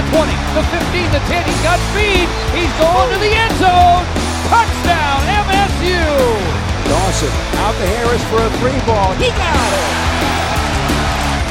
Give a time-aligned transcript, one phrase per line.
[0.00, 1.44] the 20, the 15, the 10.
[1.44, 2.24] He's got speed.
[2.56, 4.04] He's going to the end zone.
[4.48, 6.00] Touchdown, MSU.
[6.88, 9.12] Dawson out to Harris for a three ball.
[9.20, 9.92] He got it.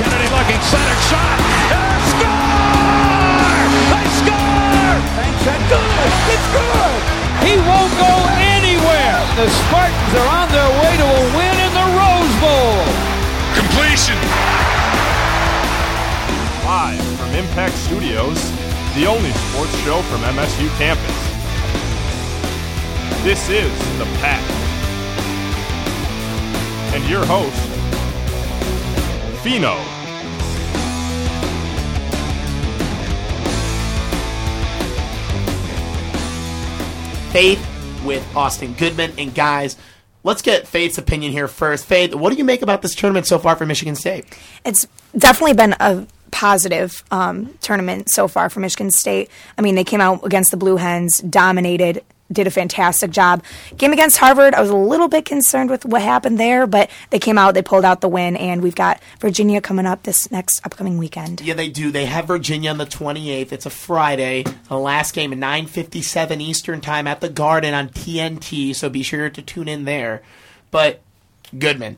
[0.01, 1.37] Kennedy looking center shot.
[1.77, 3.69] And score!
[3.93, 4.97] They score!
[5.13, 6.09] Thanks, that good.
[6.33, 6.97] It's good.
[7.45, 8.13] He won't go
[8.57, 9.19] anywhere.
[9.37, 12.81] The Spartans are on their way to a win in the Rose Bowl.
[13.53, 14.17] Completion.
[16.65, 17.08] Live from
[17.39, 18.51] Impact Studios,
[18.95, 21.15] the only sports show from MSU campus.
[23.23, 24.43] This is The Pact.
[26.93, 27.55] And your host,
[29.41, 29.77] Fino.
[37.31, 39.13] Faith with Austin Goodman.
[39.17, 39.77] And guys,
[40.23, 41.85] let's get Faith's opinion here first.
[41.85, 44.25] Faith, what do you make about this tournament so far for Michigan State?
[44.65, 44.85] It's
[45.17, 49.29] definitely been a positive um, tournament so far for Michigan State.
[49.57, 53.43] I mean, they came out against the Blue Hens, dominated, did a fantastic job.
[53.77, 57.19] Game against Harvard, I was a little bit concerned with what happened there, but they
[57.19, 60.63] came out, they pulled out the win, and we've got Virginia coming up this next
[60.65, 61.41] upcoming weekend.
[61.41, 61.91] Yeah, they do.
[61.91, 63.51] They have Virginia on the 28th.
[63.51, 64.43] It's a Friday.
[64.67, 69.29] The last game at 9:57 Eastern Time at the Garden on TNT, so be sure
[69.29, 70.21] to tune in there.
[70.71, 71.01] But
[71.57, 71.97] Goodman,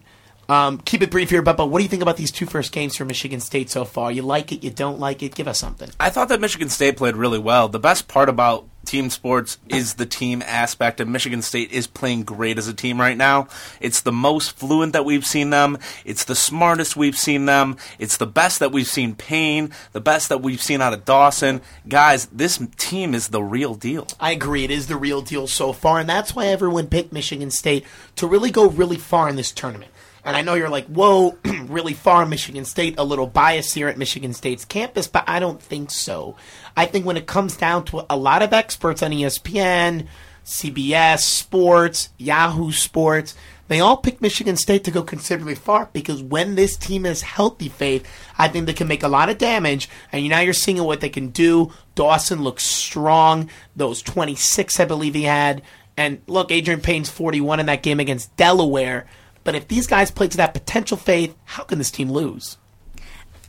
[0.52, 1.68] um, keep it brief here, Bubba.
[1.68, 4.12] What do you think about these two first games for Michigan State so far?
[4.12, 4.66] You like it?
[4.66, 5.34] You don't like it?
[5.34, 5.90] Give us something.
[5.98, 7.70] I thought that Michigan State played really well.
[7.70, 12.24] The best part about team sports is the team aspect, and Michigan State is playing
[12.24, 13.48] great as a team right now.
[13.80, 15.78] It's the most fluent that we've seen them.
[16.04, 17.78] It's the smartest we've seen them.
[18.00, 21.62] It's the best that we've seen Payne, the best that we've seen out of Dawson.
[21.88, 24.08] Guys, this team is the real deal.
[24.20, 24.66] I agree.
[24.66, 27.86] It is the real deal so far, and that's why everyone picked Michigan State
[28.18, 29.91] to really go really far in this tournament.
[30.24, 33.98] And I know you're like, whoa, really far, Michigan State, a little bias here at
[33.98, 36.36] Michigan State's campus, but I don't think so.
[36.78, 40.08] I think when it comes down to a lot of experts on ESPN,
[40.46, 43.36] CBS Sports, Yahoo Sports,
[43.68, 47.70] they all pick Michigan State to go considerably far because when this team is healthy,
[47.70, 48.06] Faith,
[48.38, 49.88] I think they can make a lot of damage.
[50.12, 51.72] And now you're seeing what they can do.
[51.96, 53.50] Dawson looks strong.
[53.76, 55.62] Those 26, I believe he had.
[55.96, 59.06] And look, Adreian Payne's 41 in that game against Delaware.
[59.44, 62.58] But if these guys play to that potential, Faith, how can this team lose?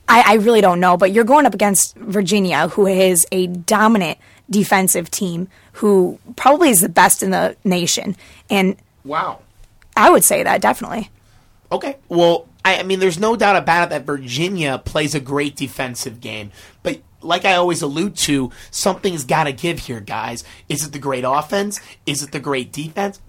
[0.08, 4.18] I, I really don't know, but you're going up against Virginia, who is a dominant
[4.50, 8.16] defensive team, who probably is the best in the nation.
[8.50, 9.40] And Wow.
[9.96, 11.10] I would say that definitely.
[11.70, 11.96] Okay.
[12.08, 16.20] Well, I, I mean, there's no doubt about it that Virginia plays a great defensive
[16.20, 16.52] game.
[16.82, 20.44] But like I always allude to, something's got to give here, guys.
[20.68, 21.80] Is it the great offense?
[22.06, 23.20] Is it the great defense?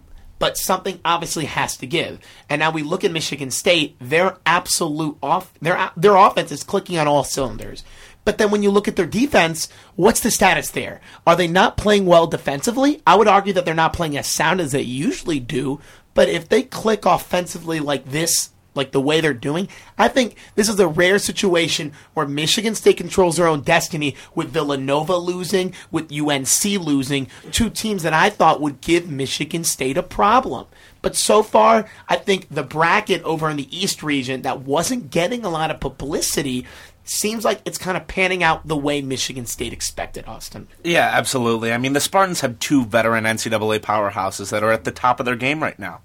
[0.43, 2.19] But something obviously has to give.
[2.49, 6.97] And now we look at Michigan State; their absolute off their their offense is clicking
[6.97, 7.85] on all cylinders.
[8.25, 10.99] But then when you look at their defense, what's the status there?
[11.25, 13.01] Are they not playing well defensively?
[13.07, 15.79] I would argue that they're not playing as sound as they usually do.
[16.13, 19.67] But if they click offensively like this, like the way they're doing,
[19.97, 24.49] I think this is a rare situation where Michigan State controls their own destiny with
[24.49, 30.03] Villanova losing, with UNC losing, two teams that I thought would give Michigan State a
[30.03, 30.67] problem.
[31.01, 35.43] But so far, I think the bracket over in the East region that wasn't getting
[35.43, 36.65] a lot of publicity
[37.03, 40.67] seems like it's kind of panning out the way Michigan State expected, Austin.
[40.83, 41.73] Yeah, absolutely.
[41.73, 45.25] I mean, the Spartans have two veteran NCAA powerhouses that are at the top of
[45.25, 46.01] their game right now.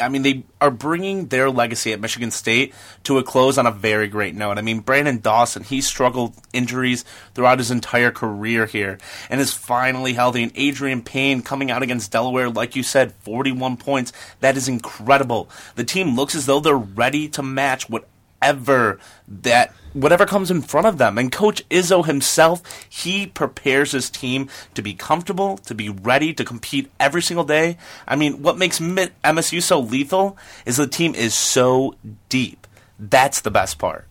[0.00, 2.74] I mean, they are bringing their legacy at Michigan State
[3.04, 4.58] to a close on a very great note.
[4.58, 10.12] I mean, Branden Dawson, he struggled injuries throughout his entire career here and is finally
[10.12, 10.44] healthy.
[10.44, 14.12] And Adreian Payne coming out against Delaware, like you said, 41 points.
[14.40, 15.48] That is incredible.
[15.74, 20.86] The team looks as though they're ready to match whatever that whatever comes in front
[20.86, 21.16] of them.
[21.16, 26.44] And Coach Izzo himself, he prepares his team to be comfortable, to be ready to
[26.44, 27.78] compete every single day.
[28.06, 31.94] I mean, what makes MSU so lethal is the team is so
[32.28, 32.66] deep.
[32.98, 34.06] That's the best part.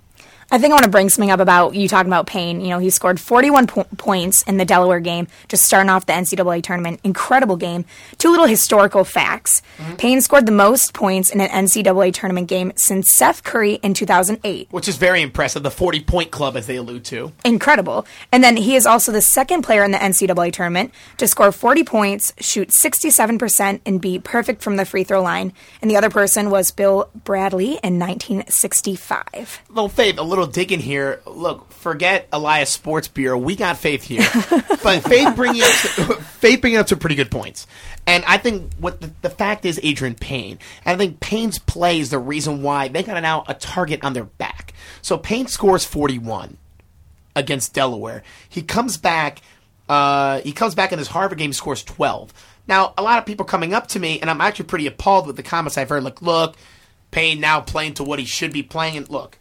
[0.56, 2.62] I think I want to bring something up about you talking about Payne.
[2.62, 6.14] You know, he scored 41 po- points in the Delaware game, just starting off the
[6.14, 7.02] NCAA tournament.
[7.04, 7.84] Incredible game.
[8.20, 9.62] Two little historical facts.
[9.78, 9.96] Mm-hmm.
[9.98, 14.70] Payne scored the most points in an NCAA tournament game since Seth Curry in 2008.
[14.72, 15.62] Which is very impressive.
[15.62, 17.34] The 40 point club, as they allude to.
[17.44, 18.08] Incredible.
[18.32, 21.84] And then he is also the second player in the NCAA tournament to score 40
[21.84, 25.52] points, shoot 67%, and be perfect from the free throw line.
[25.82, 29.62] And the other person was Bill Bradley in 1965.
[29.68, 31.22] Little Faith, a little digging here.
[31.26, 33.38] Look, forget Elias Sports Bureau.
[33.38, 34.28] We got Faith here,
[34.84, 35.70] but Faith bringing up
[36.40, 37.68] Faith bringing up some pretty good points.
[38.08, 40.60] And I think what the, the fact is, Adrian Payne.
[40.86, 44.14] And I think Payne's play is the reason why they got now a target on
[44.14, 44.74] their back.
[45.02, 46.58] So Payne scores forty one.
[47.36, 48.24] against Delaware.
[48.48, 49.42] He comes back.
[49.88, 52.34] Uh, he comes back in his Harvard game, scores 12.
[52.68, 55.36] Now, a lot of people coming up to me, and I'm actually pretty appalled with
[55.36, 56.04] the comments I've heard.
[56.04, 56.56] Like, look,
[57.12, 58.98] Payne now playing to what he should be playing.
[58.98, 59.38] And look,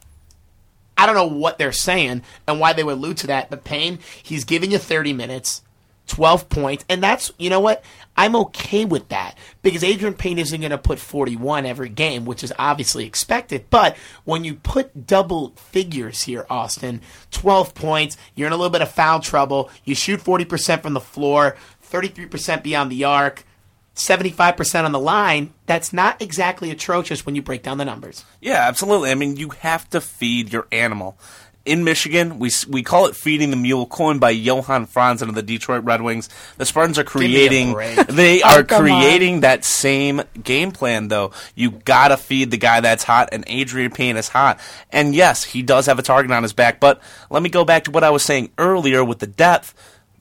[0.97, 3.99] I don't know what they're saying and why they would allude to that, but Payne,
[4.23, 5.63] he's giving you 30 minutes,
[6.07, 7.83] 12 points, and that's, you know what?
[8.17, 12.45] I'm okay with that because Adreian Payne isn't going to put 41 every game, which
[12.45, 13.67] is obviously expected.
[13.71, 17.01] But when you put double figures here, Austin,
[17.33, 21.01] 12 points, you're in a little bit of foul trouble, you shoot 40% from the
[21.01, 21.57] floor,
[21.91, 23.45] 33% beyond the arc.
[23.95, 28.25] 75% on the line, that's not exactly atrocious when you break down the numbers.
[28.41, 29.11] Yeah, absolutely.
[29.11, 31.17] I mean, you have to feed your animal.
[31.65, 35.43] In Michigan, we we call it feeding the mule, coined by Johan Franzen of the
[35.43, 36.29] Detroit Red Wings.
[36.59, 37.73] The Spartans are creating,
[38.11, 41.09] they Oh, are creating that same game plan.
[41.09, 44.61] Though you gotta feed the guy that's hot, and Adreian Payne is hot.
[44.93, 46.81] And yes, he does have a target on his back.
[46.81, 47.01] But
[47.31, 49.73] let me go back to what I was saying earlier with the depth.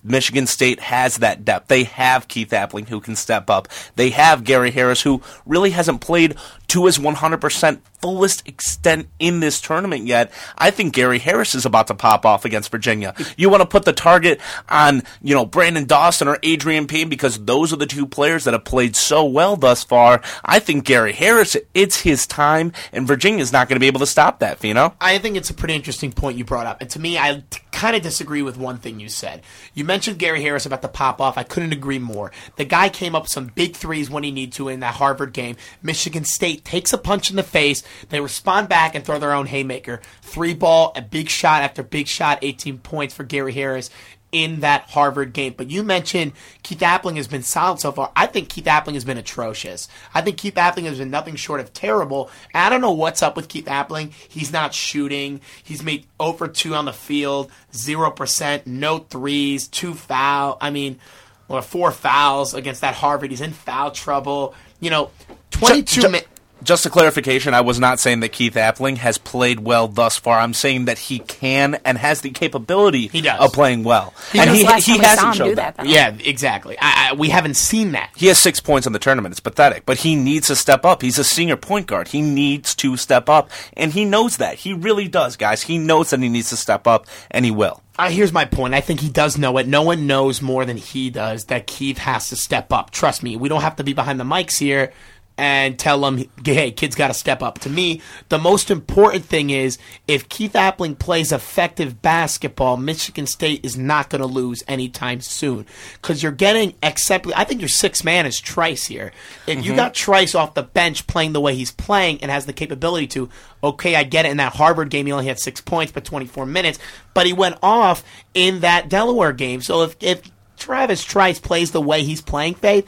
[0.04, 1.68] Michigan State has that depth.
[1.68, 3.68] They have Keith Appling who can step up.
[3.96, 6.36] They have Gary Harris who really hasn't played
[6.68, 10.30] to his 100% fullest extent in this tournament yet.
[10.58, 13.16] I think Gary Harris is about to pop off against Virginia.
[13.38, 17.46] You want to put the target on, you know, Branden Dawson or Adreian Payne because
[17.46, 20.22] those are the two players that have played so well thus far.
[20.44, 24.06] I think Gary Harris, it's his time, and Virginia's not going to be able to
[24.06, 24.94] stop that, know?
[25.00, 26.82] I think it's a pretty interesting point you brought up.
[26.82, 29.44] And to me, I t- kind of disagree with one thing you said.
[29.74, 31.38] You mentioned Gary Harris about the pop off.
[31.38, 32.32] I couldn't agree more.
[32.58, 35.56] The guy came up some big threes when he needed to in that Harvard game.
[35.82, 37.84] Michigan State takes a punch in the face.
[38.10, 40.02] They respond back and throw their own haymaker.
[40.22, 43.90] Three ball, a big shot after big shot, 18 points for Gary Harris
[44.34, 45.54] in that Harvard game.
[45.56, 48.12] But you mentioned Keith Appling has been solid so far.
[48.16, 49.88] I think Keith Appling has been atrocious.
[50.14, 52.30] I think Keith Appling has been nothing short of terrible.
[52.54, 54.12] And I don't know what's up with Keith Appling.
[54.12, 55.40] He's not shooting.
[55.64, 60.58] He's made over two on the field, zero percent, no threes, two foul.
[60.60, 61.00] I mean,
[61.48, 63.30] or four fouls against that Harvard.
[63.30, 64.56] He's in foul trouble.
[64.80, 65.12] You know,
[65.52, 66.28] twenty-two minutes.
[66.64, 70.40] Just a clarification, I was not saying that Keith Appling has played well thus far.
[70.40, 73.40] I'm saying that he can and has the capability He does.
[73.40, 74.14] of playing well.
[74.34, 75.76] and That was he, last he hasn't him showed do that.
[75.78, 75.86] that.
[75.88, 76.78] Yeah, exactly.
[76.80, 78.12] I, I, we haven't seen that.
[78.16, 79.34] He has six points in the tournament.
[79.34, 79.86] It's pathetic.
[79.86, 81.02] But he needs to step up.
[81.02, 82.08] He's a senior point guard.
[82.10, 83.50] He needs to step up.
[83.76, 84.56] And he knows that.
[84.56, 85.64] He really does, guys.
[85.64, 87.82] He knows that he needs to step up, and he will.
[88.00, 88.74] Uh, here's my point.
[88.74, 89.68] I think he does know it.
[89.68, 92.90] No one knows more than he does that Keith has to step up.
[92.90, 94.92] Trust me, we don't have to be behind the mics here
[95.38, 97.60] and tell him, hey, kid's got to step up.
[97.60, 103.66] To me, the most important thing is if Keith Appling plays effective basketball, Michigan State
[103.66, 105.66] is not going to lose anytime soon.
[105.94, 107.34] Because you're getting accepted.
[107.34, 109.12] I think your sixth man is Trice here.
[109.48, 109.76] If you mm-hmm.
[109.76, 113.30] got Trice off the bench playing the way he's playing and has the capability to,
[113.64, 114.32] okay, I get it.
[114.32, 116.78] In that Harvard game, he only had six points, but 24 minutes.
[117.16, 118.04] But he went off
[118.36, 119.62] in that Delaware game.
[119.62, 120.22] So if, if
[120.58, 122.88] Travis Trice plays the way he's playing, Faith,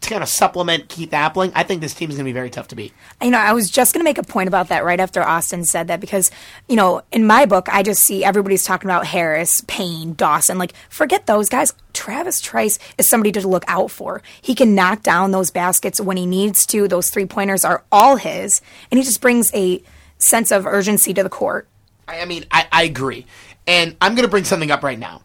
[0.00, 2.50] to kind of supplement Keith Appling, I think this team is going to be very
[2.50, 2.92] tough to beat.
[3.22, 5.64] You know, I was just going to make a point about that right after Austin
[5.64, 6.30] said that because,
[6.68, 10.58] you know, in my book, I just see everybody's talking about Harris, Payne, Dawson.
[10.58, 11.74] Like, forget those guys.
[11.92, 14.22] Travis Trice is somebody to look out for.
[14.40, 16.86] He can knock down those baskets when he needs to.
[16.86, 19.82] Those three pointers are all his, and he just brings a
[20.18, 21.66] sense of urgency to the court.
[22.06, 23.26] I, mean, I, I agree.
[23.66, 25.22] And I'm going to bring something up right now.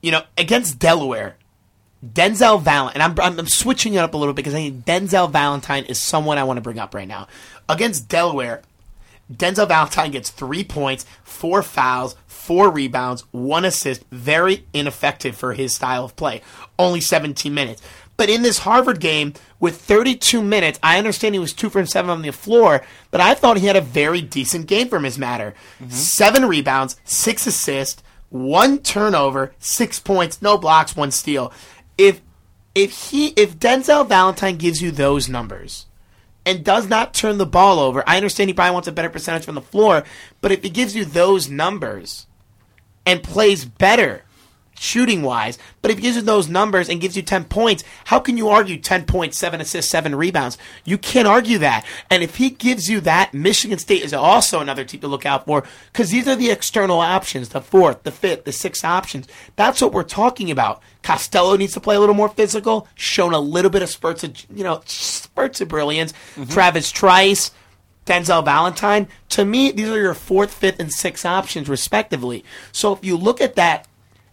[0.00, 1.36] You know, against Delaware,
[2.12, 4.84] Denzel Valentine, and I'm, I'm, I'm switching it up a little bit because I think
[4.84, 7.28] Denzel Valentine is someone I want to bring up right now.
[7.68, 8.62] Against Delaware,
[9.32, 14.04] Denzel Valentine gets three points, four fouls, four rebounds, one assist.
[14.10, 16.42] Very ineffective for his style of play.
[16.78, 17.82] Only 17 minutes.
[18.16, 22.10] But in this Harvard game, with 32 minutes, I understand he was two from seven
[22.10, 25.54] on the floor, but I thought he had a very decent game from his matter.
[25.80, 25.90] Mm-hmm.
[25.90, 31.52] Seven rebounds, six assists, one turnover, six points, no blocks, one steal.
[31.98, 32.20] If
[32.74, 35.86] if he if Denzel Valentine gives you those numbers,
[36.46, 38.04] and does not turn the ball over.
[38.06, 40.04] I understand he probably wants a better percentage from the floor,
[40.40, 42.28] but if he gives you those numbers
[43.04, 44.22] and plays better
[44.78, 48.20] shooting wise, but if he gives you those numbers and gives you 10 points, how
[48.20, 50.58] can you argue 10 points, 7 assists, 7 rebounds?
[50.84, 51.84] You can't argue that.
[52.10, 55.46] And if he gives you that, Michigan State is also another team to look out
[55.46, 59.26] for because these are the external options, the fourth, the fifth, the sixth options.
[59.56, 60.82] That's what we're talking about.
[61.02, 64.36] Costello needs to play a little more physical, shown a little bit of spurts of,
[64.54, 66.12] you know, spurts of brilliance.
[66.34, 66.52] Mm-hmm.
[66.52, 67.52] Travis Trice,
[68.06, 69.08] Denzel Valentine.
[69.30, 72.44] To me, these are your fourth, fifth, and sixth options, respectively.
[72.72, 73.86] So if you look at that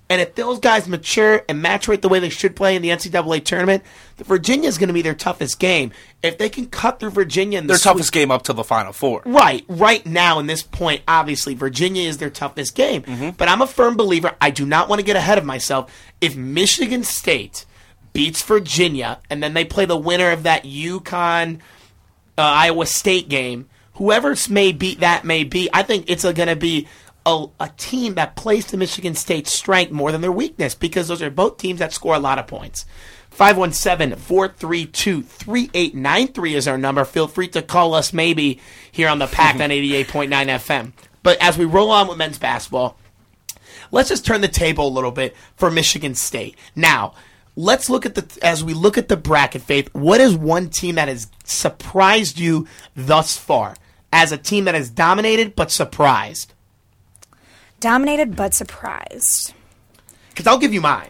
[0.10, 3.44] And if those guys mature and maturate the way they should play in the NCAA
[3.46, 3.84] tournament,
[4.18, 5.92] the Virginia is going to be their toughest game.
[6.22, 8.94] If they can cut through Virginia in the Their toughest game up to the Final
[8.94, 9.22] Four.
[9.26, 13.36] Right, right now in this point, obviously Virginia is their toughest game.
[13.38, 14.36] But I'm a firm believer.
[14.40, 15.92] I do not want to get ahead of myself.
[16.22, 17.66] If Michigan State
[18.12, 21.60] beats Virginia and then they play the winner of that UConn
[22.38, 26.56] uh, Iowa State game, whoever may beat that may be, I think it's going to
[26.56, 26.88] be
[27.26, 31.22] a, a team that plays to Michigan State's strength more than their weakness because those
[31.22, 32.86] are both teams that score a lot of points.
[33.32, 37.04] 517 432 3893 is our number.
[37.04, 38.60] Feel free to call us maybe
[38.92, 40.94] here on the Pact on 88.9 FM.
[41.24, 42.98] But as we roll on with men's basketball,
[43.92, 46.56] let's just turn the table a little bit for Michigan State.
[46.76, 47.16] Now,
[47.56, 50.96] let's look at the as we look at the bracket faith, what is one team
[50.96, 53.76] that has surprised you thus far?
[54.12, 56.54] As a team that has dominated but surprised.
[57.84, 59.54] Dominated but surprised.
[60.30, 61.10] Because I'll give you mine.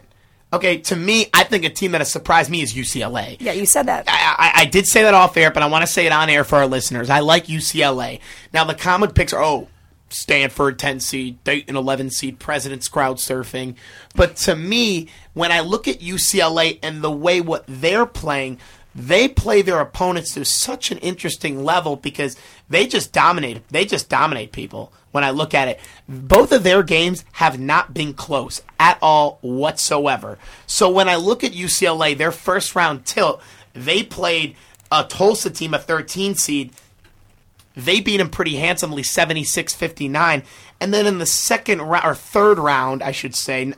[0.51, 3.38] Okay, to me, I think a team that has surprised me is UCLA.
[3.39, 4.06] Yeah, you said that.
[4.08, 6.32] I, I, I did say that off air, but I want to say it on
[6.32, 7.12] air for our listeners.
[7.12, 8.22] I like UCLA.
[8.56, 9.68] Now, the common picks are, oh,
[10.10, 13.75] Stanford 10 seed, Dayton 11 seed, President's crowd surfing.
[14.15, 18.58] But to me, when I look at UCLA and the way what they're playing,
[18.96, 22.36] they play their opponents to such an interesting level because
[22.68, 23.68] they just dominate.
[23.70, 24.92] They just dominate people.
[25.13, 25.79] When I look at it,
[26.10, 30.39] both of their games have not been close at all whatsoever.
[30.65, 33.39] So when I look at UCLA, their first round tilt,
[33.74, 34.55] they played
[34.91, 36.74] a Tulsa team, a 13 seed.
[37.75, 40.41] They beat them pretty handsomely, 76 59.
[40.82, 43.72] And then in the second round, or third round, I should say,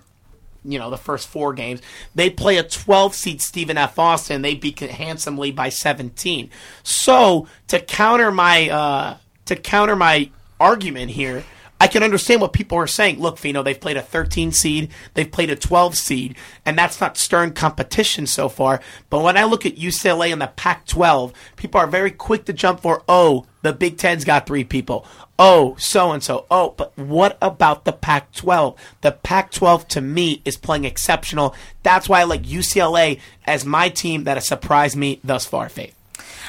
[0.64, 1.82] you know, the first four games,
[2.16, 4.00] they play a 12 seed Stephen F.
[4.00, 4.42] Austin.
[4.42, 6.50] They beat handsomely by 17.
[6.82, 11.44] So to counter my, uh, to counter my argument here,
[11.80, 13.20] I can understand what people are saying.
[13.20, 16.36] Look, Fino, they've played a 13 seed, they've played a 12 seed,
[16.66, 18.80] and that's not stern competition so far.
[19.10, 22.54] But when I look at UCLA and the Pac 12, people are very quick to
[22.54, 25.06] jump for, oh, the Big Ten's got three people.
[25.38, 26.46] Oh, so and so.
[26.50, 28.80] Oh, but what about the Pac 12?
[29.02, 31.54] The Pac 12 to me is playing exceptional.
[31.84, 35.95] That's why I like UCLA as my team that has surprised me thus far, Faith.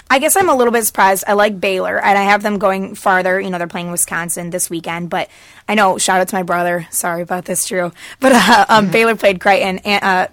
[0.08, 1.24] I guess I'm a little bit surprised.
[1.26, 3.40] I like Baylor, and I have them going farther.
[3.40, 5.28] You know, they're playing Wisconsin this weekend, but
[5.68, 5.98] I know.
[5.98, 6.86] Shout out to my brother.
[6.90, 7.92] Sorry about this, Drew.
[8.20, 10.28] But uh, um, Baylor played Creighton, and uh,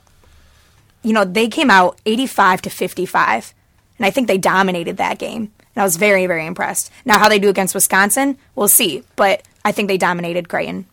[1.02, 3.54] you know they came out 85 to 55,
[3.98, 5.52] and I think they dominated that game.
[5.76, 6.92] And I was very, very impressed.
[7.04, 9.04] Now, how they do against Wisconsin, we'll see.
[9.16, 10.86] But I think they dominated Creighton,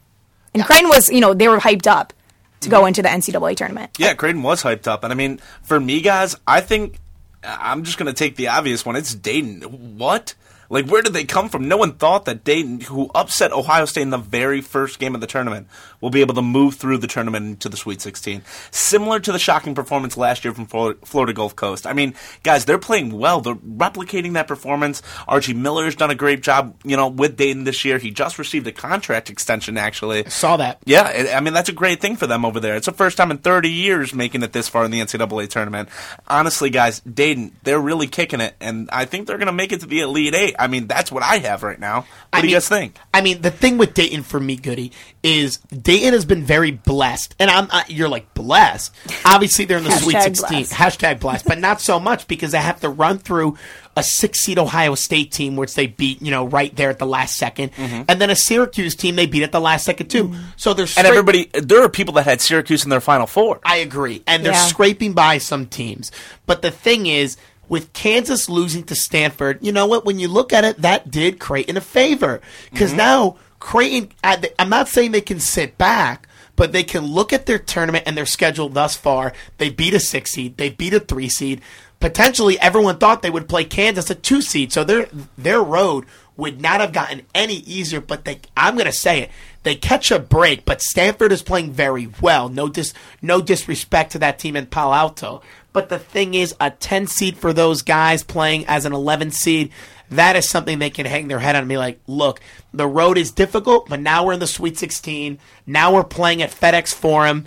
[0.55, 2.13] and Creighton was, you know, they were hyped up
[2.61, 3.91] to go into the NCAA tournament.
[3.99, 5.05] Yeah, Creighton was hyped up.
[5.05, 6.99] And I mean, for me, guys, I think
[7.43, 8.97] I'm just going to take the obvious one.
[8.97, 9.63] It's Dayton.
[9.99, 10.35] What?
[10.71, 11.69] Like, where did they come from?
[11.69, 15.21] No one thought that Dayton, who upset Ohio State in the very first game of
[15.21, 15.67] the tournament,
[16.01, 18.43] will be able to move through the tournament into the Sweet 16.
[18.71, 21.87] Similar to the shocking performance last year from Florida Gulf Coast.
[21.87, 23.41] I mean, guys, they're playing well.
[23.41, 25.03] They're replicating that performance.
[25.27, 27.99] Archie Miller's done a great job, you know, with Dayton this year.
[27.99, 30.25] He just received a contract extension, actually.
[30.25, 30.79] I Saw that.
[30.85, 32.77] Yeah, I mean that's a great thing for them over there.
[32.77, 35.89] It's the first time in 30 years making it this far in the NCAA tournament.
[36.29, 39.81] Honestly, guys, Dayton, they're really kicking it, and I think they're going to make it
[39.81, 40.55] to the Elite Eight.
[40.61, 42.01] I mean, that's what I have right now.
[42.03, 42.97] What I do mean- you guys think?
[43.15, 47.35] I mean, the thing with Dayton for me, Goody, is Dayton has been very blessed,
[47.39, 48.95] and I'm uh, you're like blessed.
[49.25, 50.73] Obviously, they're in the Sweet 16, blessed.
[50.73, 53.57] hashtag blessed, but not so much because they have to run through
[53.97, 57.07] a six seed Ohio State team, which they beat, you know, right there at the
[57.07, 57.71] last 2nd
[58.09, 60.33] and then a Syracuse team they beat at the last second too.
[60.57, 63.59] So they're And everybody, there are people that had Syracuse in their Final Four.
[63.65, 64.23] I agree.
[64.29, 64.67] And they're Yeah.
[64.67, 66.13] scraping by some teams.
[66.47, 67.37] But the thing is,
[67.71, 70.05] with Kansas losing to Stanford, you know what?
[70.05, 72.43] When you look at it, that did Creighton a favor.
[72.71, 72.99] Because mm-hmm.
[72.99, 74.11] now, Creighton,
[74.59, 78.17] I'm not saying they can sit back, but they can look at their tournament and
[78.17, 79.33] their schedule thus far.
[79.59, 81.63] They beat a six seed, they beat a three seed.
[82.01, 84.73] Potentially, everyone thought they would play Kansas a two seed.
[84.73, 85.09] So their,
[85.39, 89.31] their road would not have gotten any easier, but they, I'm going to say it.
[89.63, 92.49] They catch a break, but Stanford is playing very well.
[92.49, 95.43] No dis, no disrespect to that team in Palo Alto.
[95.73, 99.71] But the thing is, a 10 seed for those guys playing as an 11 seed,
[100.11, 102.41] that is something they can hang their head on and be like, look,
[102.73, 105.39] the road is difficult, but now we're in the Sweet 16.
[105.67, 107.47] Now we're playing at FedEx Forum,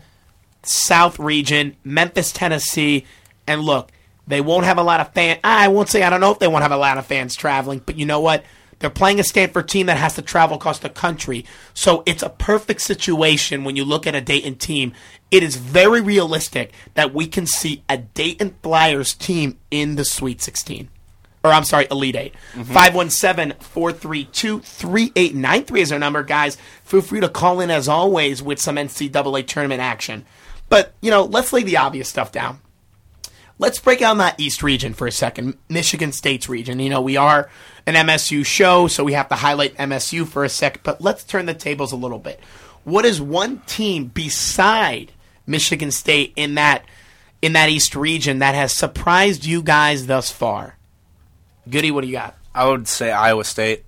[0.63, 3.05] South Region, Memphis, Tennessee,
[3.45, 3.91] and look,
[4.25, 5.39] they won't have a lot of fans.
[5.43, 7.81] I won't say I don't know if they won't have a lot of fans traveling,
[7.85, 8.45] but you know what?
[8.83, 11.45] They're playing a Stanford team that has to travel across the country.
[11.73, 14.91] So it's a perfect situation when you look at a Dayton team.
[15.31, 20.41] It is very realistic that we can see a Dayton Flyers team in the Sweet
[20.41, 20.89] 16.
[21.45, 22.33] or I'm sorry, Elite 8.
[22.33, 22.73] Mm-hmm.
[22.73, 26.57] 517 432 3893 is our number, guys.
[26.83, 30.25] Feel free to call in as always with some NCAA tournament action.
[30.67, 32.59] But, you know, let's lay the obvious stuff down.
[33.63, 36.81] Let's break down that East region for a second, Michigan State's region.
[36.81, 37.49] You know, we are
[37.87, 41.45] an MSU show, so we have to highlight MSU for a sec, but let's turn
[41.45, 42.41] the tables a little bit.
[42.83, 45.13] What is one team beside
[45.47, 46.83] Michigan State in that
[47.41, 50.75] in that East region that has surprised you guys thus far?
[51.69, 52.35] Goody, what do you got?
[52.53, 53.85] I would say Iowa State,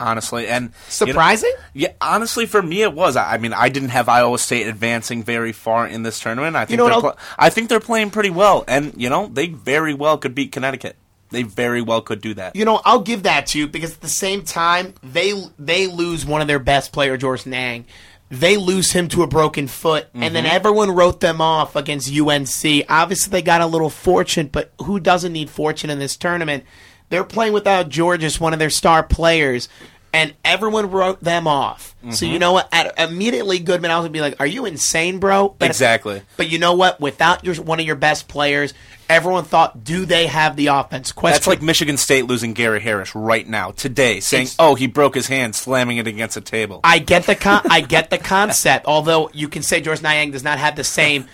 [0.00, 1.52] honestly, and you know- Surprising?
[1.74, 3.16] yeah, honestly, for me it was.
[3.16, 6.56] I I mean, I didn't have Iowa State advancing very far in this tournament.
[6.56, 9.48] I think know they're pl- I think they're playing pretty well, and you know they
[9.48, 10.96] very well could beat Connecticut.
[11.30, 12.56] They very well could do that.
[12.56, 16.24] You know, I'll give that to you because at the same time, they they lose
[16.24, 17.84] one of their best player, George Niang.
[18.30, 20.54] They lose him to a broken foot, and then mm-hmm.
[20.54, 22.84] everyone wrote them off against UNC.
[22.88, 26.64] Obviously, they got a little fortune, but who doesn't need fortune in this tournament?
[27.08, 29.68] They're playing without George as one of their star players,
[30.12, 31.94] and everyone wrote them off.
[32.10, 32.40] So you mm-hmm.
[32.40, 32.68] know what?
[32.72, 36.22] At, immediately, Goodman, I was gonna be like, "Are you insane, bro?" But Exactly.
[36.36, 37.00] But you know what?
[37.00, 38.72] Without your one of your best players,
[39.08, 41.34] everyone thought, "Do they have the offense?" Question.
[41.34, 45.14] That's like Michigan State losing Gary Harris right now, today, saying, It's- "Oh, he broke
[45.16, 48.86] his hand slamming it against a table." I get the con- I get the concept.
[48.86, 51.26] Although you can say George Niang does not have the same,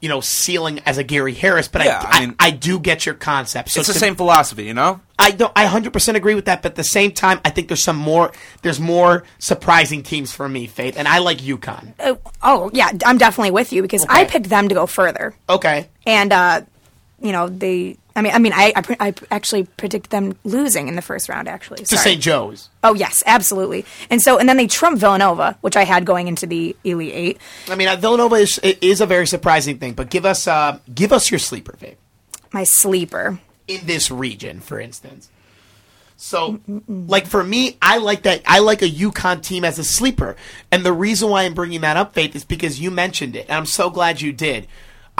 [0.00, 2.78] you know, ceiling as a Gary Harris, but Yeah, I, I mean- I, I do
[2.80, 3.70] get your concept.
[3.70, 5.00] So it's the to- same philosophy, you know.
[5.18, 5.52] I don't.
[5.54, 6.62] I hundred percent agree with that.
[6.62, 8.32] But at the same time, I think there's some more.
[8.62, 11.92] There's more surprising teams for me, Faith, and I like UConn.
[12.00, 15.88] Uh, oh yeah, I'm definitely with you because I picked them to go further, Okay.
[16.06, 16.62] and uh,
[17.20, 17.98] you know they.
[18.16, 21.48] I mean, I mean, I, I, I actually predict them losing in the first round.
[21.48, 22.20] Actually, To St.
[22.20, 22.68] Joe's.
[22.82, 23.84] Oh yes, absolutely.
[24.10, 27.38] And so, and then they trump Villanova, which I had going into the Elite Eight.
[27.68, 29.92] I mean, uh, Villanova is is a very surprising thing.
[29.94, 31.98] But give us uh, give us your sleeper, Faith.
[32.52, 33.38] My sleeper.
[33.68, 35.30] in this region, for instance.
[36.16, 38.42] So, like for me, I like that.
[38.44, 40.36] I like a UConn team as a sleeper,
[40.70, 43.56] and the reason why I'm bringing that up, Faith, is because you mentioned it, and
[43.56, 44.66] I'm so glad you did.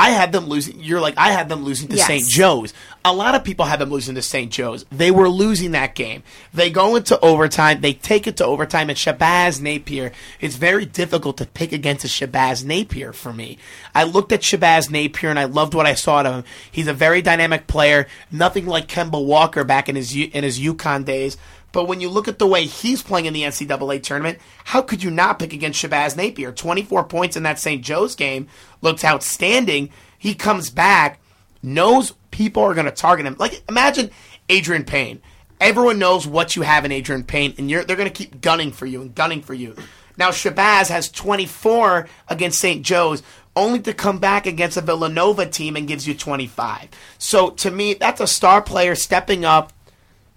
[0.00, 0.80] I had them losing.
[0.80, 2.07] You're like I had them losing to Yes.
[2.07, 2.25] St.
[2.26, 2.73] Joe's.
[3.05, 4.51] A lot of people had them losing to St.
[4.51, 4.87] Joe's.
[4.90, 6.22] They were losing that game.
[6.55, 7.83] They go into overtime.
[7.83, 8.88] They take it to overtime.
[8.88, 10.12] And Shabazz Napier.
[10.40, 13.59] It's very difficult to pick against a Shabazz Napier for me.
[13.94, 16.44] I looked at Shabazz Napier and I loved what I saw out of him.
[16.70, 18.07] He's a very dynamic player.
[18.33, 21.37] Nothing like Kemba Walker back in his in his UConn days.
[21.72, 25.02] But when you look at the way he's playing in the NCAA tournament, how could
[25.02, 26.52] you not pick against Shabazz Napier?
[26.52, 27.85] 24 points in that St.
[27.85, 28.48] Joe's game
[28.83, 29.90] looked outstanding.
[30.18, 31.20] He comes back,
[31.62, 33.37] knows people are going to target him.
[33.38, 34.11] Like, imagine
[34.48, 35.22] Adreian Payne.
[35.61, 38.87] Everyone knows what you have in Adreian Payne, and they're going to keep gunning for
[38.87, 39.76] you and gunning for you.
[40.16, 42.85] Now, Shabazz has 24 against St.
[42.85, 43.22] Joe's,
[43.56, 46.88] only to come back against a Villanova team and gives you 25.
[47.18, 49.72] So, to me, that's a star player stepping up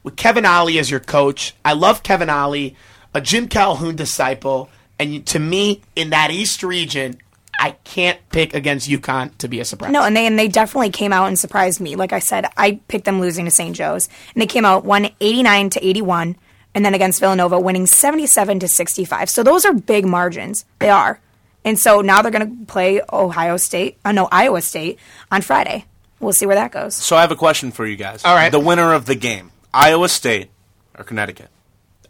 [0.04, 1.56] with Kevin Ollie as your coach.
[1.64, 2.76] I love Kevin Ollie,
[3.14, 7.18] a Jim Calhoun disciple, and to me, in that East region,
[7.60, 9.92] I can't pick against UConn to be a surprise.
[9.92, 11.96] No, and they and they definitely came out and surprised me.
[11.96, 13.76] Like I said, I picked them losing to St.
[13.76, 16.36] Joe's, and they came out one eighty nine to eighty one,
[16.74, 19.30] and then against Villanova, winning seventy seven to sixty five.
[19.30, 20.66] So those are big margins.
[20.80, 21.20] They are,
[21.64, 23.98] and so now they're going to play Ohio State.
[24.04, 25.00] Uh, no, Iowa State
[25.32, 25.86] on Friday.
[26.20, 26.96] We'll see where that goes.
[26.96, 28.26] So I have a question for you guys.
[28.26, 28.52] All right.
[28.52, 30.50] the winner of the game, Iowa State
[30.98, 31.50] or Connecticut?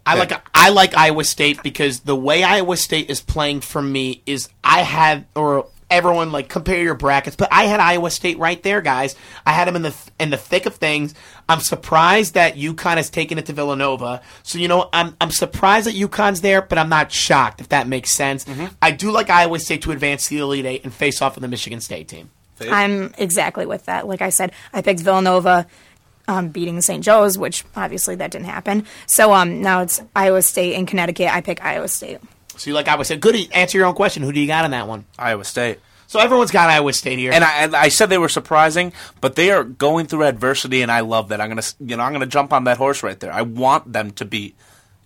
[0.06, 4.22] I like I like Iowa State because the way Iowa State is playing for me
[4.26, 8.62] is I had or everyone like compare your brackets, but I had Iowa State right
[8.62, 9.16] there, guys.
[9.46, 11.14] I had them in the in the thick of things.
[11.48, 14.20] I'm surprised that UConn has taken it to Villanova.
[14.42, 17.88] So you know, I'm I'm surprised that UConn's there, but I'm not shocked if that
[17.88, 18.44] makes sense.
[18.44, 18.66] Mm-hmm.
[18.82, 21.42] I do like Iowa State to advance to the Elite Eight and face off with
[21.42, 22.30] the Michigan State team.
[22.60, 24.06] I'm exactly with that.
[24.06, 25.66] Like I said, I picked Villanova.
[26.26, 27.04] Um, beating St.
[27.04, 28.86] Joe's, which obviously that didn't happen.
[29.06, 31.28] So um, now it's Iowa State and Connecticut.
[31.28, 32.18] I pick Iowa State.
[32.56, 33.20] So you like Iowa State?
[33.20, 33.52] Good.
[33.52, 34.22] Answer your own question.
[34.22, 35.04] Who do you got on that one?
[35.18, 35.80] Iowa State.
[36.06, 37.32] So everyone's got Iowa State here.
[37.32, 40.90] And I, and I said they were surprising, but they are going through adversity, and
[40.92, 41.40] I love that.
[41.40, 43.32] I'm gonna, you know, I'm gonna jump on that horse right there.
[43.32, 44.56] I want them to beat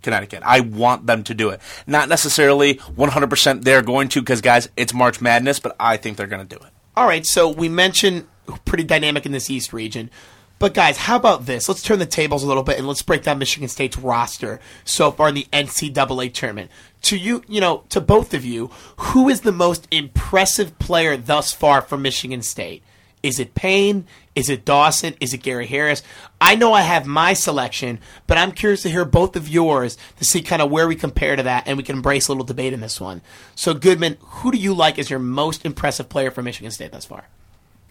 [0.03, 0.43] Connecticut.
[0.45, 1.61] I want them to do it.
[1.87, 6.27] Not necessarily 100% they're going to, because guys, it's March Madness, but I think they're
[6.27, 6.71] gonna do it.
[6.97, 8.27] All right, so we mentioned
[8.65, 10.11] pretty dynamic in this East region.
[10.59, 11.69] But guys, how about this?
[11.69, 15.13] Let's turn the tables a little bit and let's break down Michigan State's roster so
[15.13, 16.71] far in the NCAA tournament.
[17.03, 21.53] To you, you know, to both of you, who is the most impressive player thus
[21.53, 22.83] far from Michigan State?
[23.23, 24.07] Is it Payne?
[24.35, 25.15] Is it Dawson?
[25.21, 26.03] Is it Gary Harris?
[26.41, 30.25] I know I have my selection, but I'm curious to hear both of yours to
[30.25, 32.73] see kind of where we compare to that, and we can embrace a little debate
[32.73, 33.21] in this one.
[33.55, 37.05] So, Goodman, who do you like as your most impressive player from Michigan State thus
[37.05, 37.25] far?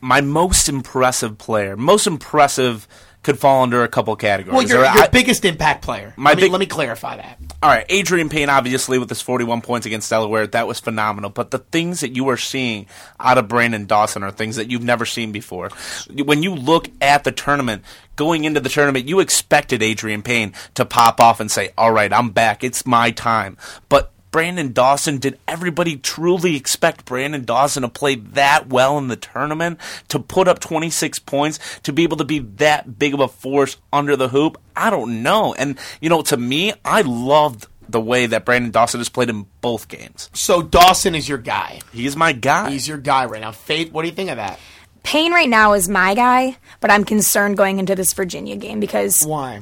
[0.02, 2.88] My most impressive player, most impressive
[3.24, 4.56] could fall under a couple categories.
[4.56, 6.14] Well, your, your I- biggest impact player.
[6.16, 7.38] My let, me, big- let me clarify that.
[7.62, 11.30] all right, Adreian Payne, obviously, with his 41 points against Delaware, that was phenomenal.
[11.30, 12.86] But the things that you are seeing
[13.20, 15.70] out of Branden Dawson are things that you've never seen before.
[16.10, 17.84] When you look at the tournament,
[18.16, 22.14] going into the tournament, you expected Adreian Payne to pop off and say, all right,
[22.14, 22.64] I'm back.
[22.64, 23.58] It's my time.
[23.90, 29.16] But Branden Dawson, did everybody truly expect Branden Dawson to play that well in the
[29.16, 29.80] tournament?
[30.10, 31.60] To put up 26 points?
[31.84, 34.60] To be able to be that big of a force under the hoop?
[34.76, 35.54] I don't know.
[35.54, 39.46] And, you know, to me, I loved the way that Branden Dawson has played in
[39.62, 40.30] both games.
[40.34, 41.80] So Dawson is your guy.
[41.94, 42.72] He's my guy.
[42.72, 43.52] He's your guy right now.
[43.52, 44.60] Faith, what do you think of that?
[45.04, 49.22] Payne right now is my guy, but I'm concerned going into this Virginia game because
[49.26, 49.62] Why?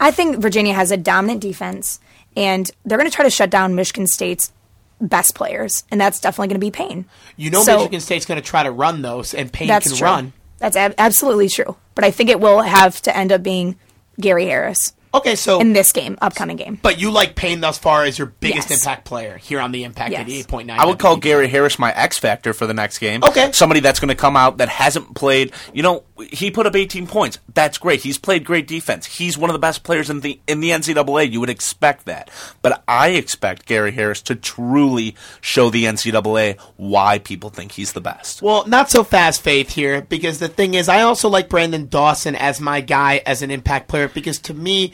[0.00, 2.00] I think Virginia has a dominant defense,
[2.36, 4.52] and they're going to try to shut down Michigan State's
[5.00, 7.04] best players, and that's definitely going to be Payne.
[7.36, 9.96] You know So- Michigan State's going to try to run those, and Payne That's can
[9.96, 10.06] true.
[10.06, 10.32] run.
[10.58, 11.76] That's ab- absolutely true.
[11.94, 13.76] But I think it will have to end up being
[14.20, 16.78] Gary Harris Okay, so in this game, upcoming game.
[16.82, 18.80] but you like Payne thus far as your biggest Yes.
[18.80, 20.26] impact player here on the Impact Yes.
[20.28, 20.70] 88.9.
[20.78, 23.22] I would call Gary Harris my X factor for the next game.
[23.22, 23.50] Okay.
[23.52, 25.52] Somebody that's going to come out that hasn't played.
[25.72, 27.38] You know, he put up 18 points.
[27.52, 28.02] That's great.
[28.02, 29.06] He's played great defense.
[29.06, 31.30] He's one of the best players in the in the NCAA.
[31.30, 32.30] You would expect that.
[32.62, 38.00] But I expect Gary Harris to truly show the NCAA why people think he's the
[38.00, 38.42] best.
[38.42, 42.36] Well, not so fast, Faith, here, because the thing is, I also like Branden Dawson
[42.36, 44.92] as my guy as an impact player, because to me,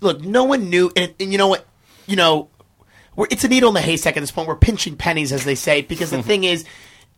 [0.00, 1.66] look, no one knew, and, and you know what,
[2.06, 2.48] you know,
[3.14, 4.48] we're, it's a needle in the haystack at this point.
[4.48, 6.64] We're pinching pennies, as they say, because the thing is,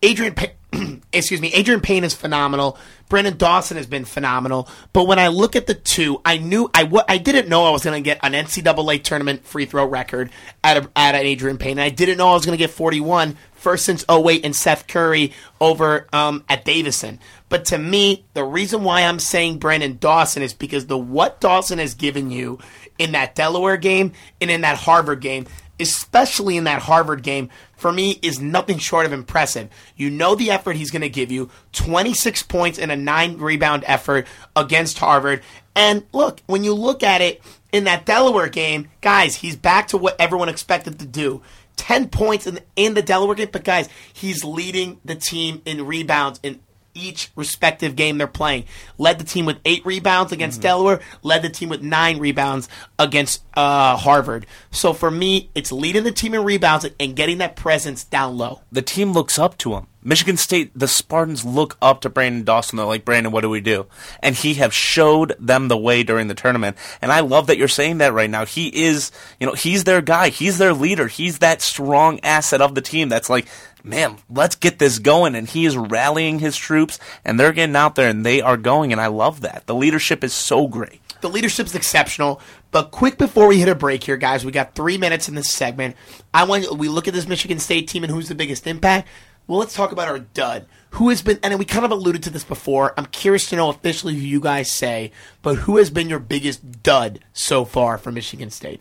[0.02, 0.34] Adreian,
[1.12, 2.78] excuse me, Adreian Payne is phenomenal.
[3.10, 4.68] Branden Dawson has been phenomenal.
[4.92, 7.84] But when I look at the two, I knew I I didn't know I was
[7.84, 10.30] going to get an NCAA tournament free throw record
[10.64, 11.78] out of out of Adreian Payne.
[11.78, 15.32] I didn't know I was going to get 41 first since 08 and Seth Curry
[15.60, 17.20] over um, at Davidson.
[17.48, 21.78] But to me, the reason why I'm saying Branden Dawson is because the what Dawson
[21.78, 22.58] has given you
[22.98, 25.46] in that Delaware game and in that Harvard game
[25.82, 29.68] especially in that Harvard game, for me, is nothing short of impressive.
[29.96, 33.84] You know the effort he's going to give you 26 points in a nine rebound
[33.86, 35.42] effort against Harvard.
[35.74, 37.42] And look, when you look at it
[37.72, 41.42] in that Delaware game, guys, he's back to what everyone expected to do.
[41.76, 46.38] 10 points in, in the Delaware game, but guys, he's leading the team in rebounds
[46.42, 46.60] in
[46.94, 48.64] each respective game they're playing.
[48.98, 51.00] Led the team with eight rebounds against Delaware.
[51.22, 54.46] Led the team with nine rebounds against uh, Harvard.
[54.70, 58.60] So for me, it's leading the team in rebounds and getting that presence down low.
[58.70, 59.86] The team looks up to him.
[60.04, 62.76] Michigan State, the Spartans look up to Branden Dawson.
[62.76, 63.86] They're like, Branden, what do we do?
[64.20, 66.76] And he have showed them the way during the tournament.
[67.00, 68.44] And I love that you're saying that right now.
[68.44, 70.30] He is, you know, he's their guy.
[70.30, 71.06] He's their leader.
[71.06, 73.46] He's that strong asset of the team that's like,
[73.84, 75.34] man, let's get this going.
[75.34, 78.92] And he is rallying his troops and they're getting out there and they are going.
[78.92, 79.66] And I love that.
[79.66, 81.00] The leadership is so great.
[81.20, 82.40] The leadership's exceptional.
[82.70, 85.50] But quick before we hit a break here, guys, we got three minutes in this
[85.50, 85.96] segment.
[86.34, 89.08] I want we look at this Michigan State team and who's the biggest impact.
[89.46, 90.66] Well, let's talk about our dud.
[90.90, 92.94] Who has been, and we kind of alluded to this before.
[92.96, 95.10] I'm curious to know officially who you guys say,
[95.42, 98.80] but who has been your biggest dud so far for Michigan State?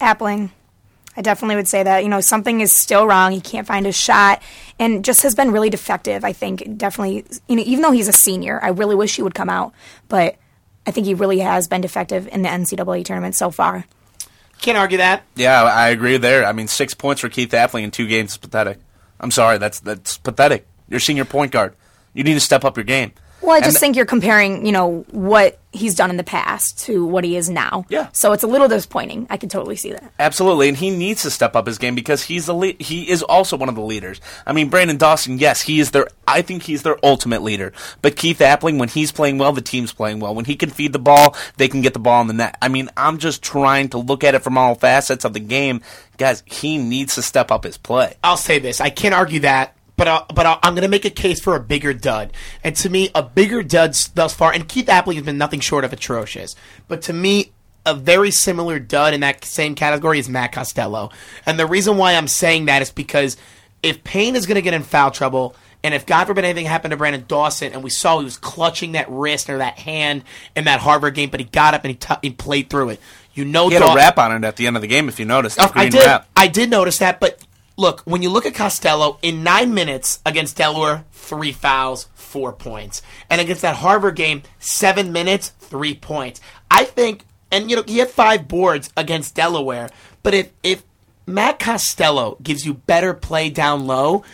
[0.00, 0.50] Appling.
[1.16, 2.02] I definitely would say that.
[2.02, 3.32] You know, something is still wrong.
[3.32, 4.42] He can't find his shot
[4.78, 6.24] and just has been really defective.
[6.24, 9.34] I think definitely, you know, even though he's a senior, I really wish he would
[9.34, 9.74] come out.
[10.08, 10.36] But
[10.86, 13.84] I think he really has been defective in the NCAA tournament so far.
[14.60, 15.24] Can't argue that.
[15.34, 16.44] Yeah, I agree there.
[16.44, 18.78] I mean, six points for Keith Appling in two games is pathetic.
[19.18, 20.66] I'm sorry, that's that's pathetic.
[20.88, 21.74] You're senior point guard.
[22.14, 23.12] You need to step up your game.
[23.42, 26.78] Well, I just th- think you're comparing, you know, what he's done in the past
[26.80, 27.84] to what he is now.
[27.88, 28.08] Yeah.
[28.12, 29.26] So it's a little disappointing.
[29.30, 30.12] I can totally see that.
[30.18, 33.22] Absolutely, and he needs to step up his game because he's the le- he is
[33.22, 34.20] also one of the leaders.
[34.46, 36.08] I mean, Branden Dawson, yes, he is their.
[36.28, 37.72] I think he's their ultimate leader.
[38.00, 40.34] But Keith Appling, when he's playing well, the team's playing well.
[40.34, 42.56] When he can feed the ball, they can get the ball in the net.
[42.62, 45.82] I mean, I'm just trying to look at it from all facets of the game,
[46.16, 46.42] guys.
[46.46, 48.14] He needs to step up his play.
[48.22, 48.80] I'll say this.
[48.80, 51.54] I can't argue that, but i but i I'm going to make a case for
[51.54, 52.32] a bigger dud.
[52.64, 55.84] And to me, a bigger dud thus far, and Keith Appling has been nothing short
[55.84, 56.56] of atrocious.
[56.88, 57.52] But to me,
[57.86, 61.10] a very similar dud in that same category is Matt Costello.
[61.46, 63.36] And the reason why I'm saying that is because
[63.82, 66.92] if Payne is going to get in foul trouble, and if God forbid anything happened
[66.92, 70.24] to Branden Dawson, and we saw he was clutching that wrist or that hand
[70.56, 73.00] in that Harvard game, but he got up and he, t- he played through it.
[73.34, 75.18] You know, He had a wrap on it at the end of the game, if
[75.18, 75.58] you noticed.
[75.60, 76.04] Oh, I did.
[76.04, 76.28] wrap.
[76.36, 77.41] I did notice that, but
[77.76, 83.02] look, when you look at Costello in nine minutes against Delaware, three fouls, four points,
[83.30, 86.40] and against that Harvard game, seven minutes, three points.
[86.70, 89.90] I think, and you know, he had five boards against Delaware,
[90.22, 90.82] but if if
[91.26, 94.24] Matt Costello gives you better play down low,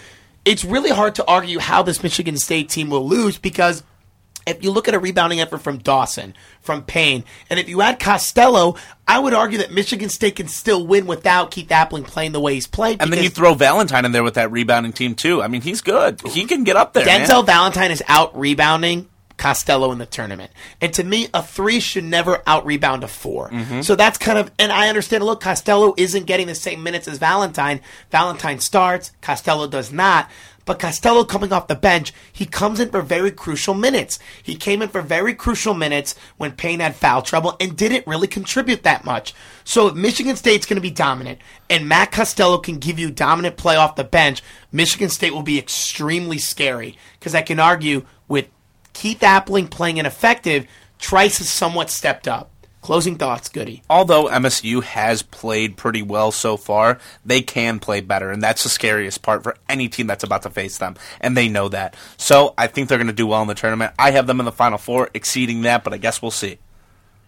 [0.44, 3.82] it's really hard to argue how this Michigan State team will lose because
[4.48, 7.98] if you look at a rebounding effort from Dawson, from Payne, and if you add
[8.00, 12.40] Costello, I would argue that Michigan State can still win without Keith Appling playing the
[12.40, 13.00] way he's played.
[13.00, 15.42] And then you throw Valentine in there with that rebounding team too.
[15.42, 16.20] I mean, he's good.
[16.26, 17.06] He can get up there.
[17.06, 17.26] man.
[17.26, 19.08] Denzel Valentine is out rebounding
[19.38, 20.50] Costello in the tournament.
[20.80, 23.80] And to me, a three should never out rebound a 4 Mm-hmm.
[23.82, 27.18] So that's kind of, and I understand, look, Costello isn't getting the same minutes as
[27.18, 27.80] Valentine.
[28.10, 30.28] Valentine starts, Costello does not.
[30.68, 34.18] But Costello coming off the bench, he comes in for very crucial minutes.
[34.42, 38.28] He came in for very crucial minutes when Payne had foul trouble and didn't really
[38.28, 39.32] contribute that much.
[39.64, 41.38] So if Michigan State's going to be dominant
[41.70, 45.58] and Matt Costello can give you dominant play off the bench, Michigan State will be
[45.58, 46.98] extremely scary.
[47.18, 48.48] Because I can argue with
[48.92, 50.66] Keith Appling playing ineffective,
[50.98, 52.50] Trice has somewhat stepped up.
[52.80, 53.82] Closing thoughts, Goody.
[53.90, 58.68] Although MSU has played pretty well so far, they can play better, and that's the
[58.68, 61.96] scariest part for any team that's about to face them, and they know that.
[62.16, 63.92] So I think they're going to do well in the tournament.
[63.98, 66.58] I have them in the Final Four, exceeding that, but I guess we'll see.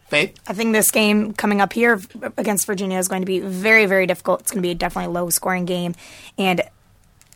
[0.08, 0.40] Faith?
[0.46, 2.00] I think this game coming up here
[2.36, 4.40] against Virginia is going to be very, very difficult.
[4.40, 5.94] It's going to be a definitely low scoring game.
[6.36, 6.62] And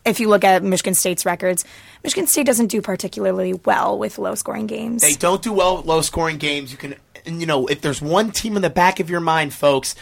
[0.05, 1.65] if you look at Michigan State's records,
[2.03, 5.01] Michigan State doesn't do particularly well with low scoring games.
[5.01, 6.71] They don't do well with low scoring games.
[6.71, 9.53] You can, and, you know, if there's one team in the back of your mind,
[9.53, 9.95] folks,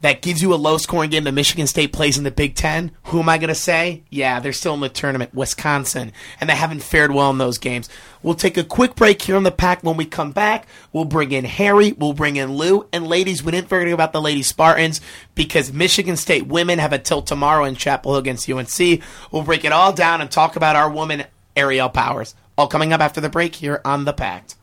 [0.00, 2.92] that gives you a low scoring game that Michigan State plays in the Big Ten,
[3.04, 4.04] who am I going to say?
[4.10, 7.88] Yeah, they're still in the tournament, Wisconsin, and they haven't fared well in those games.
[8.22, 9.82] We'll take a quick break here on the Pact.
[9.82, 13.52] When we come back, we'll bring in Harry, we'll bring in Lou, and ladies, we
[13.52, 15.00] didn't forget about the Lady Spartans
[15.34, 19.02] because Michigan State women have a tilt tomorrow in Chapel Hill against UNC.
[19.32, 21.24] We'll break it all down and talk about our woman,
[21.56, 22.34] Aerial Powers.
[22.56, 24.54] All coming up after the break here on The Pact.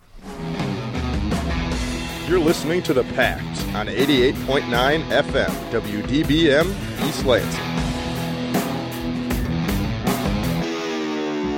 [2.27, 7.61] You're listening to The Pact on 88.9 FM, WDBM East Lansing.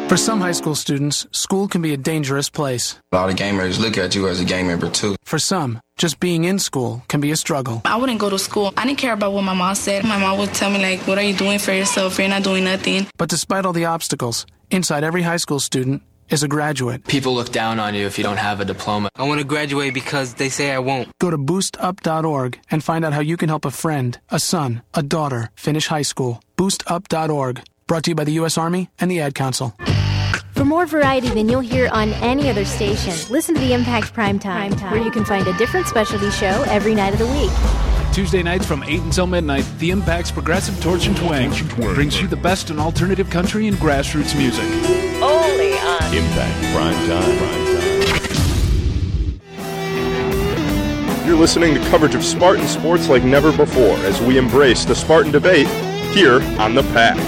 [0.09, 2.99] For some high school students, school can be a dangerous place.
[3.13, 5.15] A lot of gamers look at you as a gang member too.
[5.23, 7.81] For some, just being in school can be a struggle.
[7.85, 8.73] I wouldn't go to school.
[8.75, 10.03] I didn't care about what my mom said.
[10.03, 12.19] My mom would tell me, like, what are you doing for yourself?
[12.19, 13.07] You're not doing nothing.
[13.17, 17.05] But despite all the obstacles, inside every high school student is a graduate.
[17.07, 19.09] People look down on you if you don't have a diploma.
[19.15, 21.09] I want to graduate because they say I won't.
[21.19, 25.03] Go to boostup.org and find out how you can help a friend, a son, a
[25.03, 26.41] daughter finish high school.
[26.57, 27.63] Boostup.org.
[27.87, 28.57] Brought to you by the U.S.
[28.57, 29.73] Army and the Ad Council.
[30.55, 34.71] For more variety than you'll hear on any other station, listen to the Impact Primetime,
[34.71, 37.51] Primetime, where you can find a different specialty show every night of the week.
[38.11, 41.51] Tuesday nights from 8 until midnight, the Impact's Progressive Torch and Twang
[41.93, 44.65] brings you the best in alternative country and grassroots music.
[46.07, 47.37] Only on Impact Prime Time.
[51.27, 55.31] You're listening to coverage of Spartan sports like never before as we embrace the Spartan
[55.31, 55.67] debate
[56.15, 57.19] here on The Pact.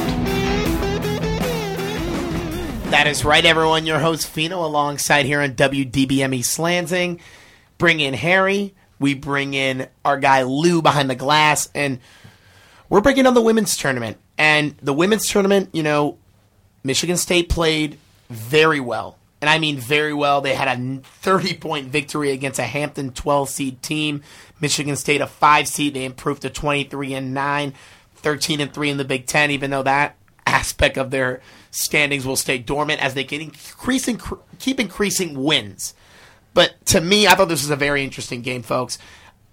[2.92, 3.86] That is right, everyone.
[3.86, 7.20] Your host, Fino, alongside here on WDBM East Lansing.
[7.78, 8.74] Bring in Harry.
[9.00, 11.70] We bring in our guy Lou behind the glass.
[11.76, 12.00] And
[12.90, 14.18] we're breaking down the women's tournament.
[14.38, 16.18] And the women's tournament, you know,
[16.84, 17.98] Michigan State played
[18.30, 19.18] very well.
[19.42, 20.42] And I mean very well.
[20.42, 24.22] They had a 30 point victory against a Hampton 12 seed team.
[24.60, 25.94] Michigan State, a 5 seed.
[25.94, 27.74] They improved to 23 and 9,
[28.16, 32.36] 13 and 3 in the Big Ten, even though that aspect of their standings will
[32.36, 34.20] stay dormant as they get increasing,
[34.58, 35.94] keep increasing wins.
[36.54, 38.98] But to me, I thought this was a very interesting game, folks.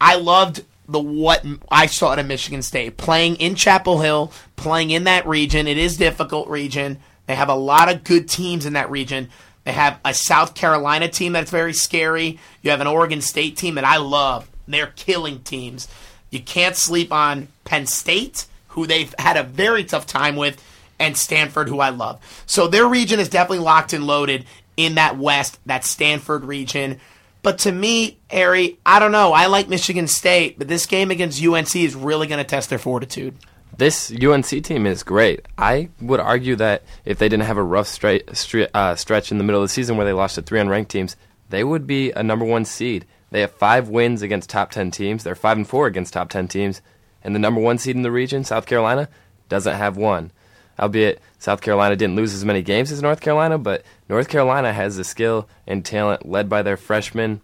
[0.01, 5.05] I loved the what I saw at Michigan State playing in Chapel Hill, playing in
[5.05, 5.67] that region.
[5.67, 6.99] It is difficult region.
[7.27, 9.29] They have a lot of good teams in that region.
[9.65, 12.39] They have a South Carolina team that's very scary.
[12.63, 14.49] You have an Oregon State team that I love.
[14.69, 15.89] They're killing teams.
[16.31, 20.63] You can't sleep on Penn State, who they've had a very tough time with,
[20.99, 22.21] and Stanford, who I love.
[22.47, 27.01] So their region is definitely locked and loaded in that West, that Stanford region.
[27.43, 29.33] But to me, Harry, I don't know.
[29.33, 32.79] I like Michigan State, but this game against UNC is really going to test their
[32.79, 33.35] fortitude.
[33.77, 35.45] This UNC team is great.
[35.59, 39.63] I would argue that if they didn't have a rough uh, stretch in the middle
[39.63, 41.17] of the season where they lost to three unranked teams,
[41.51, 43.05] they would be a number one seed.
[43.31, 45.25] They have five wins against top ten teams.
[45.25, 46.81] They're five and four against top ten teams,
[47.23, 49.09] and the number one seed in the region, South Carolina,
[49.49, 50.31] doesn't have one.
[50.79, 54.97] Albeit South Carolina didn't lose as many games as North Carolina, but North Carolina has
[54.97, 57.41] the skill and talent led by their freshman.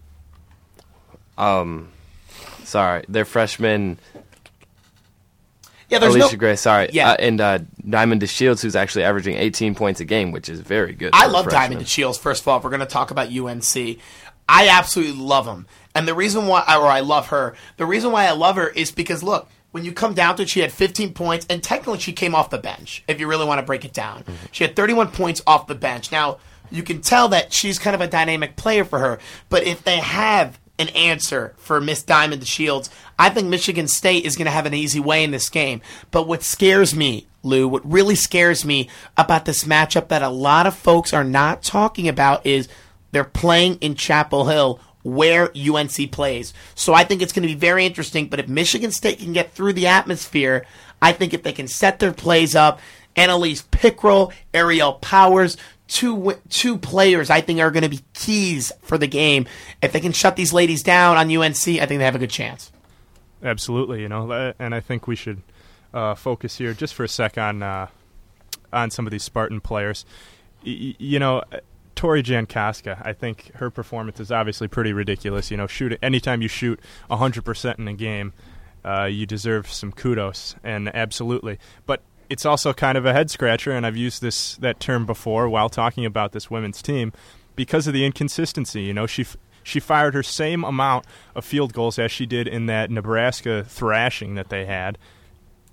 [1.37, 1.91] Um,
[2.63, 3.97] sorry, their freshman.
[5.89, 7.11] Yeah, there's Allisha no, Gray, sorry, Yeah.
[7.11, 10.93] uh, and uh, Diamond DeShields, who's actually averaging 18 points a game, which is very
[10.93, 11.11] good.
[11.13, 12.19] I love Diamond Diamond DeShields.
[12.19, 13.97] First of all, if we're going to talk about UNC,
[14.47, 15.67] I absolutely love him.
[15.95, 18.91] And the reason why, or I love her, the reason why I love her is
[18.91, 22.13] because look, when you come down to it, she had 15 points, and technically she
[22.13, 23.03] came off the bench.
[23.07, 26.11] If you really want to break it down, she had 31 points off the bench.
[26.11, 26.37] Now,
[26.69, 29.19] you can tell that she's kind of a dynamic player for her.
[29.49, 34.35] But if they have an answer for Miss Diamond DeShields, I think Michigan State is
[34.35, 35.81] going to have an easy way in this game.
[36.11, 40.65] But what scares me, Lou, what really scares me about this matchup that a lot
[40.65, 42.67] of folks are not talking about is
[43.11, 46.53] they're playing in Chapel Hill where UNC plays.
[46.75, 48.27] So I think it's going to be very interesting.
[48.27, 50.65] But if Michigan State can get through the atmosphere,
[51.01, 52.79] I think if they can set their plays up,
[53.15, 55.57] Annalise Pickrel, Aerial Powers,
[55.93, 59.45] two two players I think are going to be keys for the game.
[59.81, 62.31] If they can shut these ladies down on UNC, I think they have a good
[62.31, 62.71] chance.
[63.43, 65.41] Absolutely, you know, and I think we should
[65.93, 67.87] uh, focus here just for a sec on uh,
[68.71, 70.05] on some of these Spartan players.
[70.65, 71.43] Y- you know,
[71.95, 75.51] Tori Jankoska, I think her performance is obviously pretty ridiculous.
[75.51, 76.79] You know, shoot anytime you shoot
[77.11, 78.33] 100% in a game,
[78.83, 81.59] uh, you deserve some kudos, and absolutely.
[81.85, 82.01] But
[82.33, 85.69] it's also kind of a head scratcher, and I've used this that term before while
[85.69, 87.13] talking about this women's team
[87.55, 88.81] because of the inconsistency.
[88.81, 89.27] You know, she
[89.61, 94.33] she fired her same amount of field goals as she did in that Nebraska thrashing
[94.33, 94.97] that they had,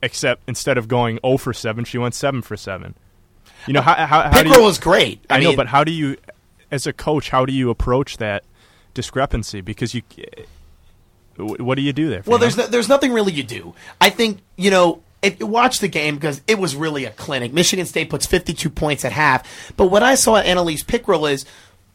[0.02, 2.94] except instead of going 0 for 7, she went 7 for 7.
[3.66, 5.24] You know, uh, how, how, how do you, was great.
[5.30, 6.18] I, I know, but how do you,
[6.70, 8.44] as a coach, how do you approach that
[8.92, 9.62] discrepancy?
[9.62, 10.44] Because you, eh,
[11.36, 12.22] what do you do there?
[12.26, 13.74] Well, there's no, there's nothing really you do.
[13.98, 17.52] I think you know if you watch the game because it was really a clinic.
[17.52, 21.44] Michigan State puts 52 points at half, but what I saw at Annalise Pickrel is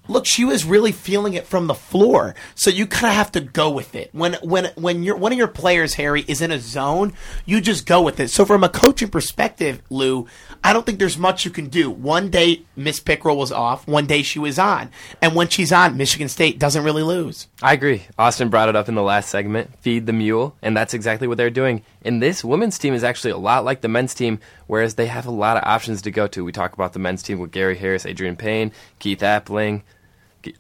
[0.08, 2.36] look, she was really feeling it from the floor.
[2.56, 4.10] So you kind of have to go with it.
[4.14, 7.14] When when when you're one of your players, Harry, is in a zone,
[7.46, 8.30] you just go with it.
[8.30, 10.28] So from a coaching perspective, Lou,
[10.64, 11.90] I don't think there's much you can do.
[11.90, 14.90] One day Miss Pickrel was off, one day she was on,
[15.22, 17.48] and when she's on, Michigan State doesn't really lose.
[17.62, 18.04] I agree.
[18.18, 19.72] Austin brought it up in the last segment.
[19.80, 21.84] Feed the mule, and that's exactly what they're doing.
[22.02, 25.26] And this women's team is actually a lot like the men's team, whereas they have
[25.26, 26.46] a lot of options to go to.
[26.46, 29.82] We talk about the men's team with Gary Harris, Adreian Payne, Keith Appling,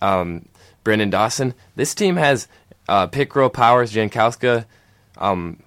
[0.01, 0.45] um,
[0.83, 1.53] Branden Dawson.
[1.75, 2.47] This team has
[2.87, 4.65] uh, Pickrel, Powers, Jankoska,
[5.17, 5.59] um,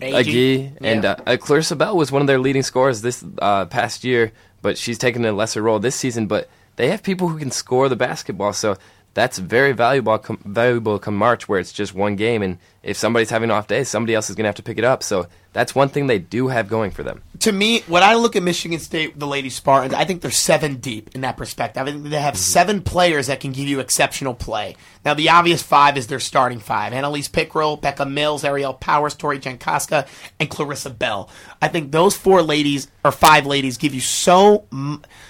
[0.00, 1.10] and Yeah.
[1.12, 4.76] uh, uh, Klarissa Bell was one of their leading scorers this uh, past year, but
[4.76, 6.26] she's taken a lesser role this season.
[6.26, 8.76] But they have people who can score the basketball, so
[9.14, 10.18] that's very valuable.
[10.18, 13.66] Com- valuable come March, where it's just one game, and if somebody's having an off
[13.66, 15.02] day, somebody else is going to have to pick it up.
[15.02, 17.22] So that's one thing they do have going for them.
[17.40, 20.76] to me, when I look at Michigan State, the Lady Spartans, I think they're seven
[20.76, 21.82] deep in that perspective.
[21.82, 22.24] I think they Mm-hmm.
[22.24, 24.76] have seven players that can give you exceptional play.
[25.04, 29.38] Now, the obvious five is their starting five: Annalise Pickrel, Becca Mills, Aerial Powers, Tori
[29.38, 30.06] Jankoska,
[30.38, 31.28] and Klarissa Bell.
[31.60, 34.66] I think those four ladies or five ladies give you so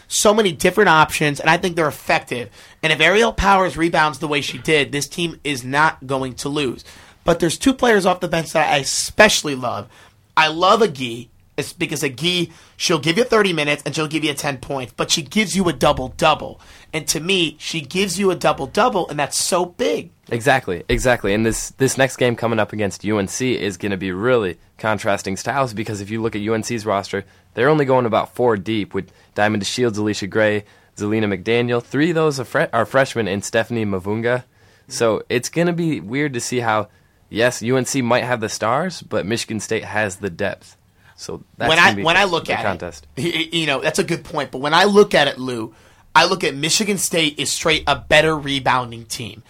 [0.09, 2.51] so many different options, and I think they're effective.
[2.83, 6.49] And if Aerial Powers rebounds the way she did, this team is not going to
[6.49, 6.85] lose.
[7.27, 9.89] But there's two players off the bench that I especially love.
[10.37, 11.29] I love Agee.
[11.57, 15.11] It's because Agee, she'll give you 30 minutes and she'll give you 10 points, but
[15.11, 16.61] she gives you a double double.
[16.93, 20.11] And to me, she gives you a double double, and that's so big.
[20.29, 21.33] Exactly, exactly.
[21.33, 25.37] And this this next game coming up against UNC is going to be really contrasting
[25.37, 29.11] styles because if you look at UNC's roster, they're only going about four deep with
[29.35, 30.65] Diamond DeShields, Allisha Gray,
[30.97, 31.83] Xylina McDaniel.
[31.83, 34.45] Three of those are, fre- are freshmen, and Stephanie Mavunga.
[34.89, 36.89] So it's going to be weird to see how,
[37.29, 40.77] yes, UNC might have the stars, but Michigan State has the depth.
[41.17, 43.07] So that's when I when I look the at contest.
[43.17, 44.51] it, you know that's a good point.
[44.51, 45.75] But when I look at it, Lou,
[46.15, 49.43] I look at Michigan State is straight a better rebounding team.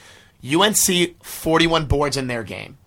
[0.44, 2.78] UNC 41 boards in their game.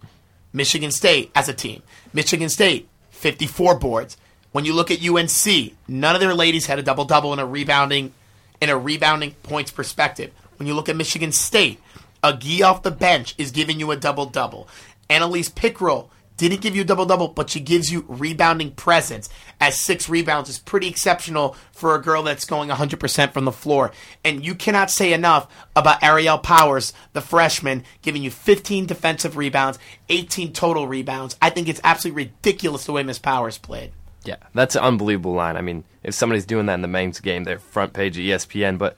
[0.53, 1.83] Michigan State as a team.
[2.13, 4.17] Michigan State 54 boards.
[4.51, 7.45] When you look at UNC, none of their ladies had a double double in a
[7.45, 8.13] rebounding
[8.61, 10.31] in a rebounding points perspective.
[10.57, 11.79] When you look at Michigan State,
[12.23, 14.67] Agee off the bench is giving you a double double.
[15.09, 19.27] Annalise Pickrel didn't give you a double double, but she gives you rebounding presence.
[19.59, 23.91] As six rebounds is pretty exceptional for a girl that's going 100% from the floor.
[24.23, 29.79] And you cannot say enough about Aerial Powers, the freshman, giving you 15 defensive rebounds,
[30.07, 31.35] 18 total rebounds.
[31.41, 33.91] I think it's absolutely ridiculous the way Miss Powers played.
[34.23, 35.57] Yeah, that's an unbelievable line.
[35.57, 38.77] I mean, if somebody's doing that in the men's game, they're front page of ESPN,
[38.77, 38.95] but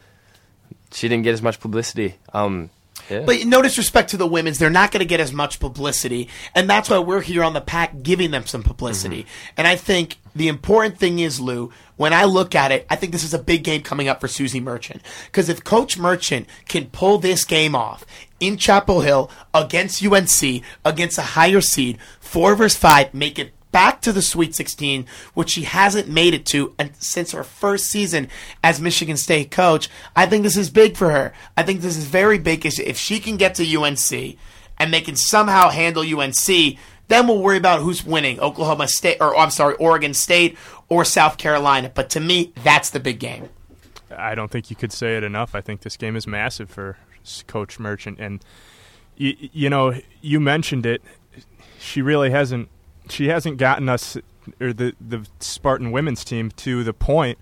[0.92, 2.18] she didn't get as much publicity.
[2.34, 2.70] Um,
[3.12, 3.24] yeah.
[3.26, 6.70] But no disrespect to the women's, they're not going to get as much publicity, and
[6.70, 9.24] that's why we're here on the Pact giving them some publicity.
[9.24, 9.54] Mm-hmm.
[9.58, 13.12] And I think the important thing is, Lou, when I look at it, I think
[13.12, 16.88] this is a big game coming up for Suzy Merchant because if Coach Merchant can
[16.88, 18.06] pull this game off
[18.40, 24.02] in Chapel Hill against UNC against a higher seed, four versus five, make it back
[24.02, 28.28] to the Sweet 16, which she hasn't made it to since her first season
[28.64, 29.90] as Michigan State coach.
[30.16, 31.34] I think this is big for her.
[31.58, 34.38] I think this is very big if she can get to UNC
[34.78, 36.78] and they can somehow handle UNC.
[37.08, 40.58] Then we'll worry about who's winning, Oklahoma State, or I'm sorry, Oregon State
[40.90, 41.92] or South Carolina.
[41.94, 43.50] But to me, that's the big game.
[44.16, 45.54] I don't think you could say it enough.
[45.56, 46.98] I think this game is massive for
[47.48, 48.44] Coach Merchant, and
[49.20, 51.02] y- you know, you mentioned it.
[51.80, 52.70] She really hasn't.
[53.12, 54.18] She hasn't gotten us
[54.60, 57.38] or the the Spartan women's team to the point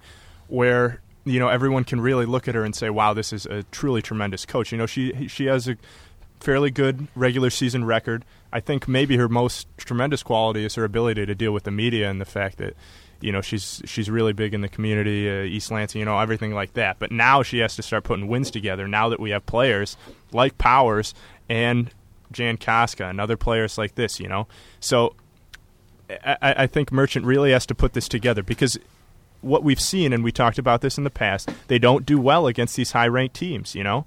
[0.47, 3.63] where you know everyone can really look at her and say, "Wow, this is a
[3.63, 5.77] truly tremendous coach." You know, she she has a
[6.39, 8.25] fairly good regular season record.
[8.51, 12.09] I think maybe her most tremendous quality is her ability to deal with the media
[12.09, 12.75] and the fact that
[13.21, 16.53] you know she's she's really big in the community, uh, East Lansing, you know everything
[16.53, 16.99] like that.
[16.99, 18.87] But now she has to start putting wins together.
[18.87, 19.97] Now that we have players
[20.31, 21.13] like Powers
[21.47, 21.91] and
[22.33, 24.47] Jankoska and other players like this, you know,
[24.79, 25.15] so
[26.09, 28.79] I, I think Merchant really has to put this together because
[29.41, 32.47] what we've seen, and we talked about this in the past, they don't do well
[32.47, 33.75] against these high-ranked teams.
[33.75, 34.05] You know,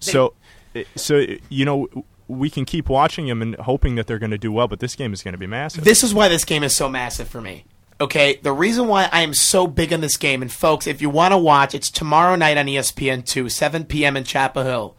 [0.00, 0.34] so
[0.74, 1.88] eh, so you know
[2.26, 4.94] we can keep watching them and hoping that they're going to do well, but this
[4.94, 5.84] game is going to be massive.
[5.84, 7.64] This is why this game is so massive for me.
[8.00, 11.10] Okay, the reason why I am so big on this game, and folks, if you
[11.10, 14.16] want to watch, it's tomorrow night on E ESPN2, 7 p.m.
[14.16, 14.96] in Chapel Hill.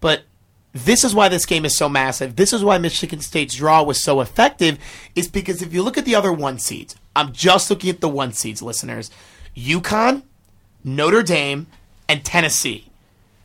[0.00, 0.24] But
[0.72, 2.36] this is why this game is so massive.
[2.36, 4.78] This is why Michigan State's draw was so effective,
[5.14, 8.08] is because if you look at the other one seeds, I'm just looking at the
[8.08, 9.10] one seeds, listeners.
[9.56, 10.22] UConn,
[10.82, 11.66] Notre Dame,
[12.08, 12.88] and Tennessee.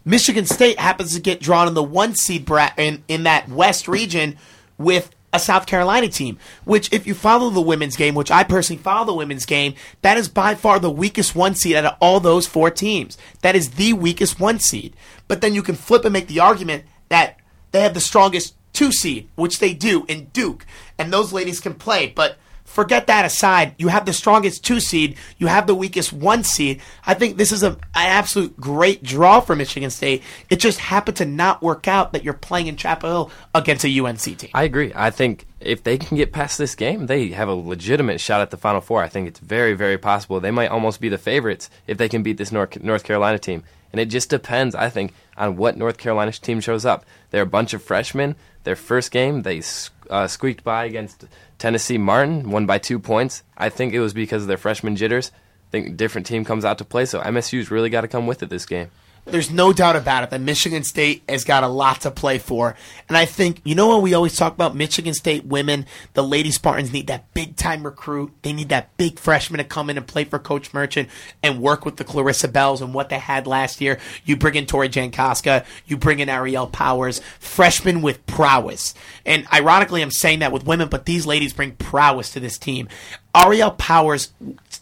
[0.05, 3.89] Michigan State happens to get drawn in the one seed bra- in, in that West
[3.89, 4.37] region
[4.77, 8.81] with a South Carolina team, which, if you follow the women's game, which I personally
[8.81, 12.21] follow the women's game, that is by far the weakest one seed out of all
[12.21, 13.17] those four teams.
[13.41, 14.95] That is the weakest one seed.
[15.27, 17.37] But then you can flip and make the argument that
[17.71, 20.65] they have the strongest two seed, which they do in Duke,
[20.97, 22.07] and those ladies can play.
[22.15, 23.73] But forget that aside.
[23.79, 25.17] You have the strongest two seed.
[25.37, 26.79] You have the weakest one seed.
[27.05, 30.21] I think this is a, an absolute great draw for Michigan State.
[30.51, 33.99] It just happened to not work out that you're playing in Chapel Hill against a
[33.99, 34.51] UNC team.
[34.53, 34.91] I agree.
[34.93, 38.51] I think if they can get past this game, they have a legitimate shot at
[38.51, 39.01] the Final Four.
[39.01, 40.39] I think it's very, very possible.
[40.39, 43.63] They might almost be the favorites if they can beat this North, North Carolina team.
[43.91, 47.05] And it just depends, I think, on what North Carolina's team shows up.
[47.29, 48.35] They're a bunch of freshmen.
[48.63, 49.61] Their first game, they
[50.09, 51.25] uh, squeaked by against
[51.57, 53.43] Tennessee Martin, won by two points.
[53.57, 55.31] I think it was because of their freshman jitters.
[55.69, 58.43] I think different team comes out to play, so MSU's really got to come with
[58.43, 58.89] it this game.
[59.29, 62.75] There's no doubt about it that Michigan State has got a lot to play for.
[63.09, 64.73] And I think, you know what we always talk about?
[64.73, 68.31] Michigan State women, the Lady Spartans need that big time recruit.
[68.41, 71.09] They need that big freshman to come in and play for Coach Merchant
[71.43, 73.99] and work with the Klarissa Bells and what they had last year.
[74.23, 78.93] You bring in Tori Jankoska, you bring in Aerial Powers, freshmen with prowess.
[79.25, 82.87] And ironically, I'm saying that with women, but these ladies bring prowess to this team.
[83.35, 84.31] Aerial Powers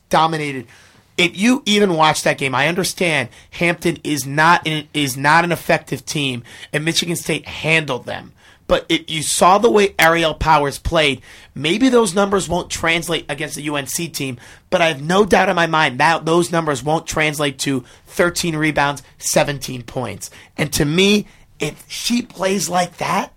[0.10, 0.68] dominated
[1.18, 5.52] if you even watch that game, I understand Hampton is not an, is not an
[5.52, 6.44] effective team,
[6.74, 8.34] and Michigan State handled them.
[8.68, 11.22] But if you saw the way Aerial Powers played,
[11.54, 14.40] maybe those numbers won't translate against the UNC team.
[14.70, 18.56] But I have no doubt in my mind that those numbers won't translate to 13
[18.56, 20.32] rebounds, 17 points.
[20.58, 21.28] And to me,
[21.60, 23.34] if she plays like that,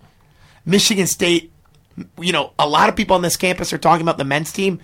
[0.65, 1.51] Michigan State,
[2.19, 4.79] you know, a lot of people on this campus are talking about the men's team.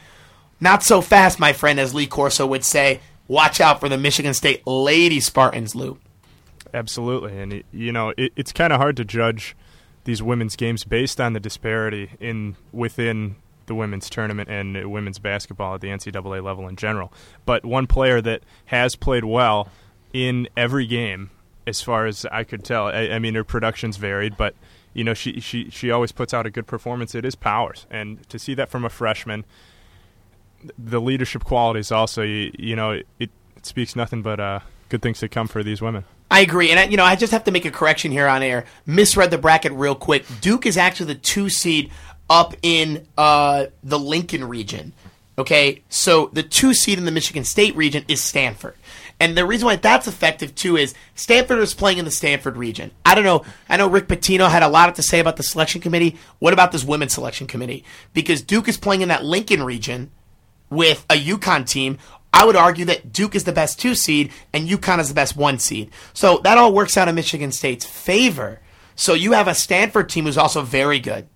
[0.60, 3.02] Not so fast, my friend, as Lee Corso would say.
[3.28, 5.98] Watch out for the Michigan State Lady Spartans, Lou.
[6.74, 9.56] Absolutely, and it, you know it, it's kind of hard to judge
[10.04, 13.36] these women's games based on the disparity in within
[13.66, 17.12] the women's tournament and women's basketball at the NCAA level in general.
[17.46, 19.70] But one player that has played well
[20.14, 21.32] in every game,
[21.66, 24.56] as far as I could tell, I, I mean her production's varied, but
[24.94, 27.16] you know she she she always puts out a good performance.
[27.16, 29.46] It is Powers, and to see that from a freshman
[30.78, 33.30] the leadership qualities also you, you know it, it,
[33.64, 34.60] speaks nothing but uh,
[34.90, 37.32] good things to come for these women I agree, and I, you know I just
[37.34, 38.66] have to make a correction here on air.
[38.88, 40.26] Misread the bracket real quick.
[40.42, 41.92] Duke is actually the two seed
[42.30, 44.94] up in uh, the Lincoln region.
[45.38, 48.76] Okay, so the two seed in the Michigan State region is Stanford.
[49.20, 52.92] And the reason why that's effective too is Stanford is playing in the Stanford region.
[53.06, 53.44] I don't know.
[53.70, 56.18] I know Rick Pitino had a lot to say about the selection committee.
[56.40, 57.84] What about this women's selection committee?
[58.14, 60.12] Because Duke is playing in that Lincoln region
[60.70, 61.98] with a UConn team.
[62.34, 65.38] I would argue that Duke is the best two seed and UConn is the best
[65.38, 65.92] one seed.
[66.14, 68.60] So that all works out in Michigan State's favor.
[68.96, 71.28] So you have a Stanford team who's also very good,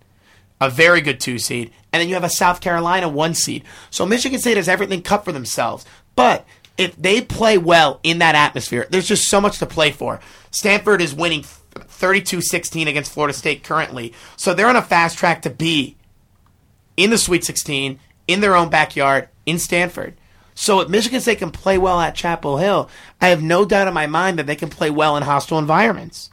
[0.59, 3.63] a very good two seed, and then you have a South Carolina one seed.
[3.89, 5.85] So Michigan State has everything cut for themselves.
[6.15, 6.45] But
[6.77, 10.19] if they play well in that atmosphere, there's just so much to play for.
[10.51, 14.13] Stanford is winning 32 16 against Florida State currently.
[14.37, 15.97] So they're on a fast track to be
[16.97, 17.99] in the Sweet 16
[18.29, 20.15] in their own backyard in Stanford.
[20.53, 23.93] So if Michigan State can play well at Chapel Hill, I have no doubt in
[23.93, 26.29] my mind that they can play well in hostile environments.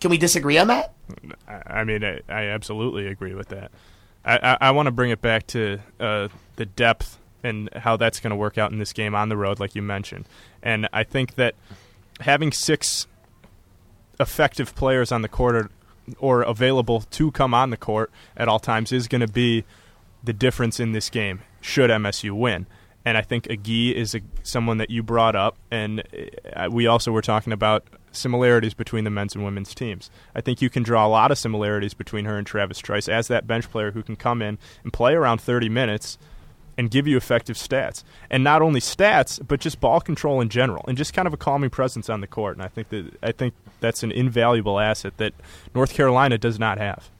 [0.00, 0.94] Can we disagree on that?
[1.46, 3.70] I, mean, I, I, absolutely agree with that.
[4.24, 8.18] I, I, I want to bring it back to uh, the depth and how that's
[8.18, 10.26] going to work out in this game on the road, like you mentioned.
[10.60, 11.54] And I think that
[12.20, 13.06] having six
[14.18, 15.70] effective players on the court or,
[16.18, 19.64] or available to come on the court at all times is going to be
[20.22, 21.40] the difference in this game.
[21.60, 22.66] Should MSU win?
[23.04, 26.02] And I think Agee is a, someone that you brought up, and
[26.54, 30.10] uh, we also were talking about similarities between the men's and women's teams.
[30.34, 33.28] I think you can draw a lot of similarities between her and Travis Trice as
[33.28, 36.18] that bench player who can come in and play around 30 minutes
[36.78, 38.02] and give you effective stats.
[38.30, 41.36] And not only stats, but just ball control in general and just kind of a
[41.36, 42.56] calming presence on the court.
[42.56, 45.34] And I think that I think that's an invaluable asset that
[45.74, 47.10] North Carolina does not have.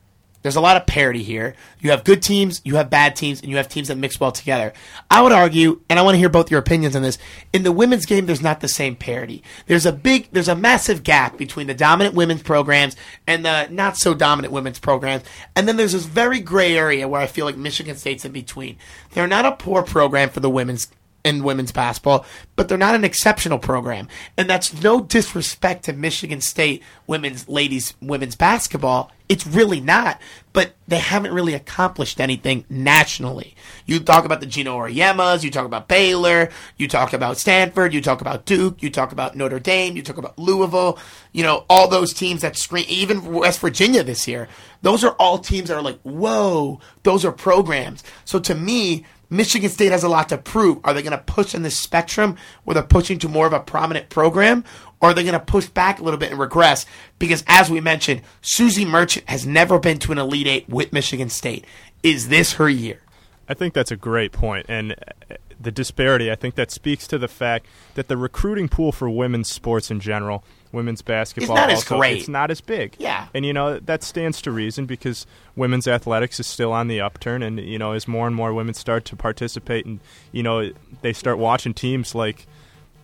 [0.42, 1.54] there's a lot of parity here.
[1.80, 4.32] You have good teams, you have bad teams, and you have teams that mix well
[4.32, 4.72] together.
[5.10, 7.18] I would argue, and I want to hear both your opinions on this.
[7.52, 9.42] In the women's game, there's not the same parity.
[9.66, 13.96] There's a big, there's a massive gap between the dominant women's programs and the not
[13.96, 15.24] so dominant women's programs.
[15.54, 18.76] And then there's this very gray area where I feel like Michigan State's in between.
[19.12, 20.88] They're not a poor program for the women's
[21.24, 22.24] in women's basketball,
[22.56, 24.08] but they're not an exceptional program.
[24.36, 29.10] And that's no disrespect to Michigan State women's ladies women's basketball.
[29.28, 30.20] It's really not.
[30.52, 33.54] But they haven't really accomplished anything nationally.
[33.86, 38.00] You talk about the Geno Auriemmas, you talk about Baylor, you talk about Stanford, you
[38.00, 40.98] talk about Duke, you talk about Notre Dame, you talk about Louisville,
[41.30, 44.48] you know, all those teams that screen, even West Virginia this year.
[44.82, 48.02] Those are all teams that are like, whoa, those are programs.
[48.24, 50.80] So to me, Michigan State has a lot to prove.
[50.84, 53.60] Are they going to push in this spectrum where they're pushing to more of a
[53.60, 54.64] prominent program?
[55.00, 56.84] Or are they going to push back a little bit and regress?
[57.18, 61.30] Because as we mentioned, Suzy Merchant has never been to an Elite Eight with Michigan
[61.30, 61.64] State.
[62.02, 63.00] Is this her year?
[63.48, 64.66] I think that's a great point.
[64.68, 68.92] And uh, the disparity, I think that speaks to the fact that the recruiting pool
[68.92, 71.56] for women's sports in general– women's basketball.
[71.56, 72.18] It's not also, as great.
[72.18, 72.96] It's not as big.
[72.98, 73.26] Yeah.
[73.34, 77.42] And, you know, that stands to reason because women's athletics is still on the upturn.
[77.42, 80.00] And, you know, as more and more women start to participate and,
[80.32, 80.70] you know,
[81.02, 82.46] they start watching teams like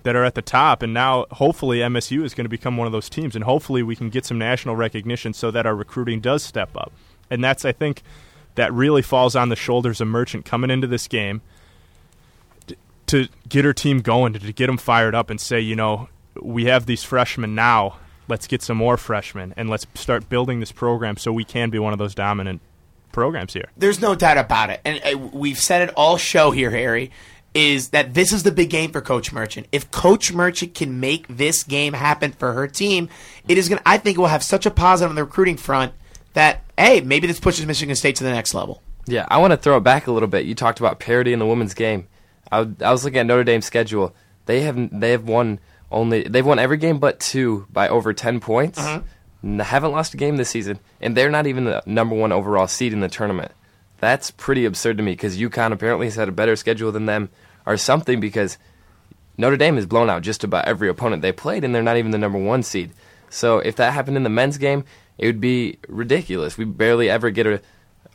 [0.04, 0.82] that are at the top.
[0.82, 3.34] And now, hopefully, MSU is going to become one of those teams.
[3.34, 6.92] And hopefully, we can get some national recognition so that our recruiting does step up.
[7.28, 8.02] And that's, I think,
[8.54, 11.42] that really falls on the shoulders of Merchant coming into this game
[13.06, 16.08] to get her team going, to get them fired up and say, you know,
[16.42, 17.98] we have these freshmen now.
[18.28, 21.78] Let's get some more freshmen and let's start building this program so we can be
[21.78, 22.60] one of those dominant
[23.12, 23.70] programs here.
[23.76, 24.80] There's no doubt about it.
[24.84, 27.12] And uh, we've said it all show here, Harry,
[27.54, 29.66] is that this is the big game for Coach Merchant.
[29.72, 33.08] If Coach Merchant can make this game happen for her team,
[33.48, 35.56] it is going to, I think, it will have such a positive on the recruiting
[35.56, 35.92] front
[36.34, 38.82] that, hey, maybe this pushes Michigan State to the next level.
[39.06, 40.44] Yeah, I want to throw it back a little bit.
[40.44, 42.08] You talked about parity in the women's game.
[42.50, 44.14] I, I was looking at Notre Dame's schedule.
[44.46, 45.58] They have they have won
[45.90, 48.78] only they've won every game but two by over ten points.
[48.78, 49.00] Uh-huh.
[49.44, 52.66] N- haven't lost a game this season, and they're not even the number one overall
[52.66, 53.52] seed in the tournament.
[53.98, 57.30] That's pretty absurd to me because UConn apparently has had a better schedule than them,
[57.64, 58.20] or something.
[58.20, 58.58] Because
[59.38, 62.10] Notre Dame has blown out just about every opponent they played, and they're not even
[62.10, 62.92] the number one seed.
[63.30, 64.84] So if that happened in the men's game,
[65.18, 66.58] it would be ridiculous.
[66.58, 67.60] We barely ever get a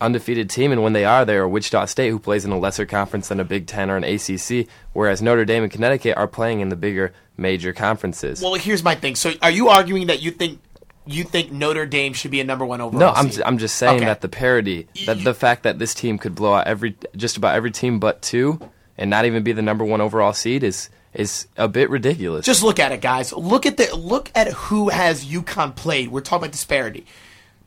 [0.01, 2.85] undefeated team, and when they are, they are Wichita State, who plays in a lesser
[2.85, 6.59] conference than a Big Ten or an ACC, whereas Notre Dame and Connecticut are playing
[6.61, 8.41] in the bigger major conferences.
[8.41, 9.15] Well, here's my thing.
[9.15, 10.59] So, are you arguing that you think
[11.05, 12.99] you think Notre Dame should be a number one overall?
[12.99, 13.43] No, I'm seed?
[13.45, 14.05] I'm just saying Okay.
[14.05, 17.55] that the parity, that the fact that this team could blow out every just about
[17.55, 18.59] every team but two,
[18.97, 22.45] and not even be the number one overall seed is is a bit ridiculous.
[22.45, 23.33] Just look at it, guys.
[23.33, 26.09] Look at the look at who has UConn played.
[26.09, 27.05] We're talking about disparity.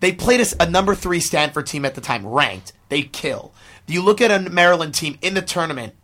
[0.01, 2.73] They played us a number three Stanford team at the time, ranked.
[2.89, 3.53] They kill.
[3.87, 5.95] You look at a Maryland team in the tournament,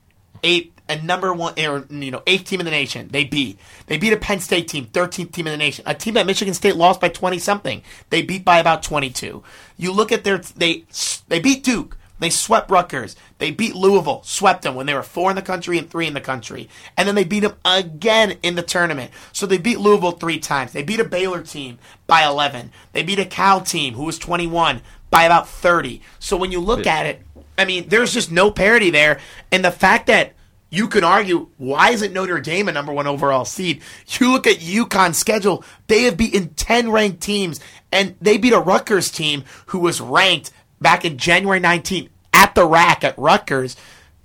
[0.43, 3.09] eight a number one or you know eighth team in the nation.
[3.09, 3.59] They beat.
[3.87, 5.85] They beat a Penn State team, thirteenth team in the nation.
[5.87, 7.83] A team that Michigan State lost by twenty something.
[8.11, 9.43] They beat by about twenty two.
[9.77, 10.85] You look at their they
[11.29, 11.97] they beat Duke.
[12.21, 13.17] They swept Rutgers.
[13.39, 16.15] They beat Louisville, swept them when they were four in the country and three in
[16.15, 16.69] the country.
[16.97, 19.11] And then they beat them again in the tournament.
[19.33, 20.73] So they beat Louisville three times.
[20.73, 22.71] They beat a Baylor team by 11.
[22.93, 26.03] They beat a Cal team who was 21 by about 30.
[26.19, 27.23] So when you look at it,
[27.59, 29.19] I mean, there's just no parity there.
[29.51, 30.35] And the fact that
[30.71, 33.83] you can argue, why isn't Notre Dame a number one overall seed?
[34.19, 37.61] You look at UConn's schedule, they have beaten 10 ranked teams,
[37.91, 42.67] and they beat a Rutgers team who was ranked back in January 19th at the
[42.67, 43.77] rack at Rutgers.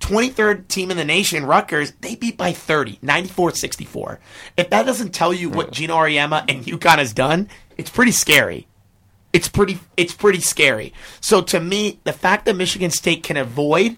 [0.02, 4.18] 23rd team in the nation, Rutgers, they beat by 30, 94-64.
[4.58, 8.68] If that doesn't tell you what Geno Auriemma and UConn has done, it's pretty scary.
[9.34, 10.94] it's pretty it's pretty scary.
[11.20, 13.98] So to me, the fact that Michigan State can avoid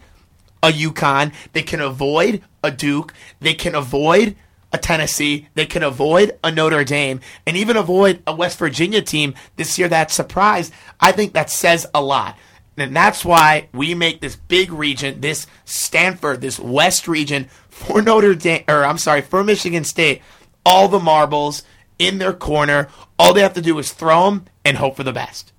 [0.64, 4.36] a UConn, they can avoid a Duke, they can avoid
[4.74, 9.36] a Tennessee, they can avoid a Notre Dame, and even avoid a West Virginia team
[9.58, 10.74] this year that surprised.
[11.00, 12.38] I think that says a lot.
[12.78, 18.36] And that's why we make this big region, this Stanford, this West region for Notre
[18.36, 20.22] Dame, or I'm sorry, for Michigan State,
[20.66, 21.64] all the marbles
[21.98, 22.88] in their corner.
[23.18, 25.52] All they have to do is throw them and hope for the best.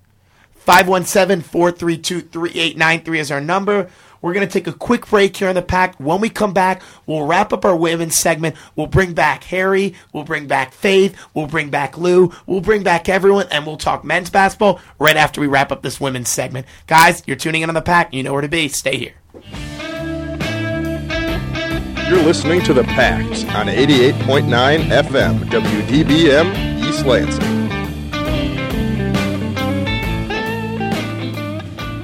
[0.55, 3.89] 517 432 3893 is our number.
[4.21, 5.99] We're going to take a quick break here on the Pact.
[5.99, 8.55] When we come back, we'll wrap up our women's segment.
[8.75, 9.95] We'll bring back Harry.
[10.13, 11.17] We'll bring back Faith.
[11.33, 12.31] We'll bring back Lou.
[12.45, 15.99] We'll bring back everyone, and we'll talk men's basketball right after we wrap up this
[15.99, 16.65] women's segment.
[16.87, 18.13] Guys, you're tuning in on the Pact.
[18.13, 18.67] You know where to be.
[18.67, 19.13] Stay here.
[22.09, 27.58] You're listening to The Pact on 88.9 FM, WDBM, East Lansing.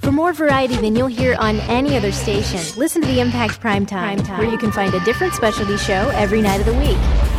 [0.00, 3.84] For more variety than you'll hear on any other station, listen to the Impact Prime
[3.84, 6.96] Time, where you can find a different specialty show every night of the week.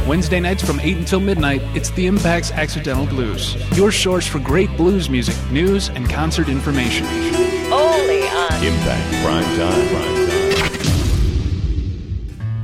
[0.07, 4.69] Wednesday nights from 8 until midnight, it's the Impact's Accidental Blues, your source for great
[4.77, 7.05] blues music, news, and concert information.
[7.73, 10.21] Only on Impact Prime Time.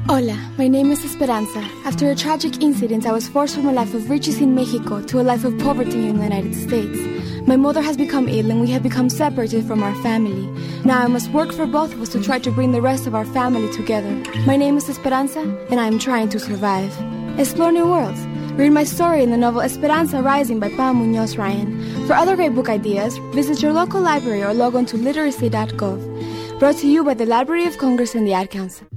[0.08, 1.60] Hola, my name is Esperanza.
[1.86, 5.20] After a tragic incident, I was forced from a life of riches in Mexico to
[5.20, 7.17] a life of poverty in the United States.
[7.48, 10.46] My mother has become ill and we have become separated from our family.
[10.84, 13.16] Now I must work for both of us to try to bring the rest of
[13.16, 14.12] our family together.
[14.46, 15.40] My name is Esperanza
[15.72, 16.94] and I am trying to survive.
[17.40, 18.20] Explore new worlds.
[18.60, 22.06] Read my story in the novel Esperanza Rising by Pam Munoz Ryan.
[22.06, 26.60] For other great book ideas, visit your local library or log on to literacy.gov.
[26.60, 28.88] Brought to you by the Library of Congress and the Ad Council.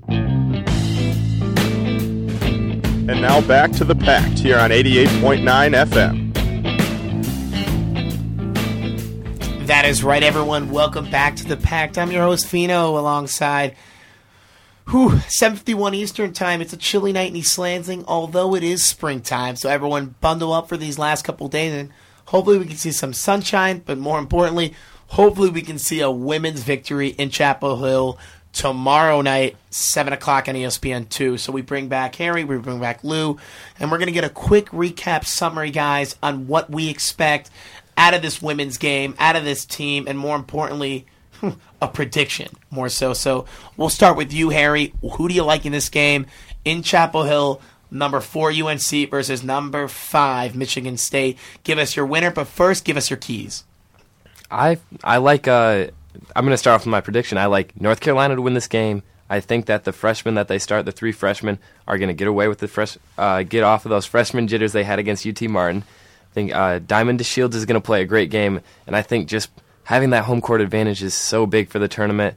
[3.09, 5.44] And now back to the Pact here on 88.9
[5.86, 6.19] FM.
[9.70, 10.72] That is right, everyone.
[10.72, 11.96] Welcome back to the Pact.
[11.96, 13.76] I'm your host, Fino, alongside
[14.88, 16.60] whew, 7.51 Eastern Time.
[16.60, 19.54] It's a chilly night in East Lansing, although it is springtime.
[19.54, 21.90] So everyone bundle up for these last couple days, and
[22.24, 24.74] hopefully we can see some sunshine, but more importantly,
[25.06, 28.18] hopefully we can see a women's victory in Chapel Hill
[28.52, 31.38] tomorrow night, 7 o'clock on E ESPN 2.
[31.38, 33.38] So we bring back Harry, we bring back Lou,
[33.78, 37.50] and we're going to get a quick recap summary, guys, on what we expect
[37.97, 41.07] out of this women's game, out of this team, and more importantly,
[41.82, 43.12] a prediction more so.
[43.12, 44.95] So we'll start with you, Harry.
[45.03, 46.26] Who do you like in this game
[46.64, 47.61] in Chapel Hill?
[47.93, 51.38] Number four UNC versus number five Michigan State.
[51.64, 53.64] Give us your winner, but first, give us your keys.
[54.51, 55.49] I I like.
[55.49, 55.88] Uh,
[56.34, 57.38] I'm going to start off with my prediction.
[57.38, 59.03] I like North Carolina to win this game.
[59.28, 62.26] I think that the freshmen that they start, the three freshmen, are going to get
[62.26, 65.41] away with the fresh, uh, get off of those freshman jitters they had against UT
[65.43, 65.84] Martin.
[66.31, 69.28] I think uh, Diamond DeShields is going to play a great game, and I think
[69.28, 69.51] just
[69.85, 72.37] having that home court advantage is so big for the tournament.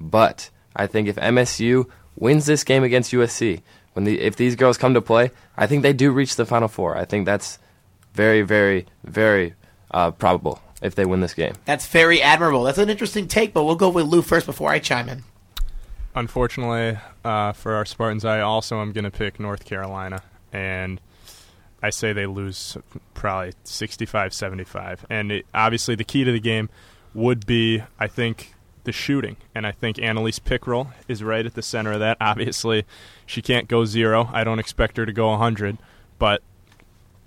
[0.00, 3.62] But I think if MSU wins this game against USC,
[3.94, 6.68] when the if these girls come to play, I think they do reach the Final
[6.68, 6.96] Four.
[6.96, 7.58] I think that's
[8.12, 9.54] very, very, very
[9.90, 11.54] uh, probable if they win this game.
[11.64, 12.64] That's very admirable.
[12.64, 15.24] That's an interesting take, but we'll go with Lou first before I chime in.
[16.14, 20.22] Unfortunately, uh, for our Spartans, I also am going to pick North Carolina,
[20.52, 21.00] and
[21.84, 22.78] I say they lose
[23.12, 25.00] probably 65-75.
[25.10, 26.70] And it, obviously, the key to the game
[27.12, 28.54] would be, I think,
[28.84, 32.16] the shooting, and I think Annalise Pickrel is right at the center of that.
[32.20, 32.84] Obviously,
[33.26, 34.30] she can't go zero.
[34.32, 35.78] I don't expect her to go 100,
[36.18, 36.42] but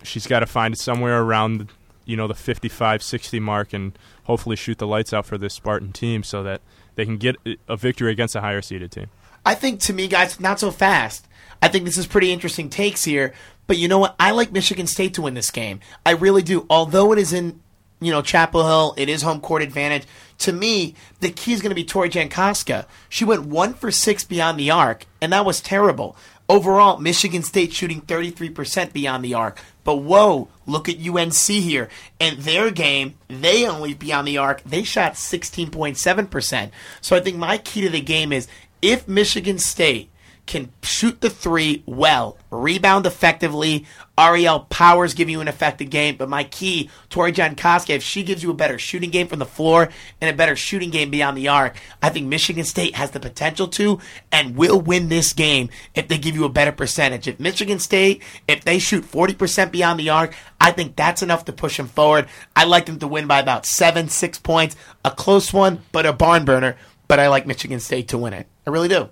[0.04, 1.70] she's got to find it somewhere around
[2.06, 6.24] you know the 55-60 mark and hopefully shoot the lights out for this Spartan team
[6.24, 6.62] so that
[6.96, 7.36] they can get
[7.68, 9.08] a victory against a higher seeded team.
[9.46, 11.28] I think to me, guys, not so fast.
[11.62, 13.34] I think this is pretty interesting takes here.
[13.68, 14.16] But you know what?
[14.20, 15.82] I like Michigan State to win this game.
[16.06, 16.66] I really do.
[16.70, 17.62] Although it is in,
[18.00, 20.06] you know, Chapel Hill, it is home court advantage.
[20.40, 22.86] To me, the key is going to be Tori Jankoska.
[23.10, 26.16] She went one for six beyond the arc, and that was terrible.
[26.50, 29.60] Overall, Michigan State shooting 33% beyond the arc.
[29.84, 31.90] But whoa, look at UNC here.
[32.22, 36.72] And their game, they only beyond the arc, they shot 16.7%.
[37.02, 38.48] So I think my key to the game is
[38.82, 40.10] if Michigan State
[40.48, 43.86] can shoot the three well, rebound effectively.
[44.18, 48.42] Aerial Powers give you an effective game, but my key, Tori Jankowski, if she gives
[48.42, 49.90] you a better shooting game from the floor
[50.20, 53.68] and a better shooting game beyond the arc, I think Michigan State has the potential
[53.68, 54.00] to
[54.32, 57.28] and will win this game if they give you a better percentage.
[57.28, 61.54] If Michigan State, if they shoot 40% beyond the arc, I think that's enough to
[61.54, 62.28] push them forward.
[62.56, 64.76] I like them to win by about seven, six points,
[65.06, 66.78] a close one, but a barn burner.
[67.08, 68.48] But I like Michigan State to win it.
[68.66, 69.10] I really do.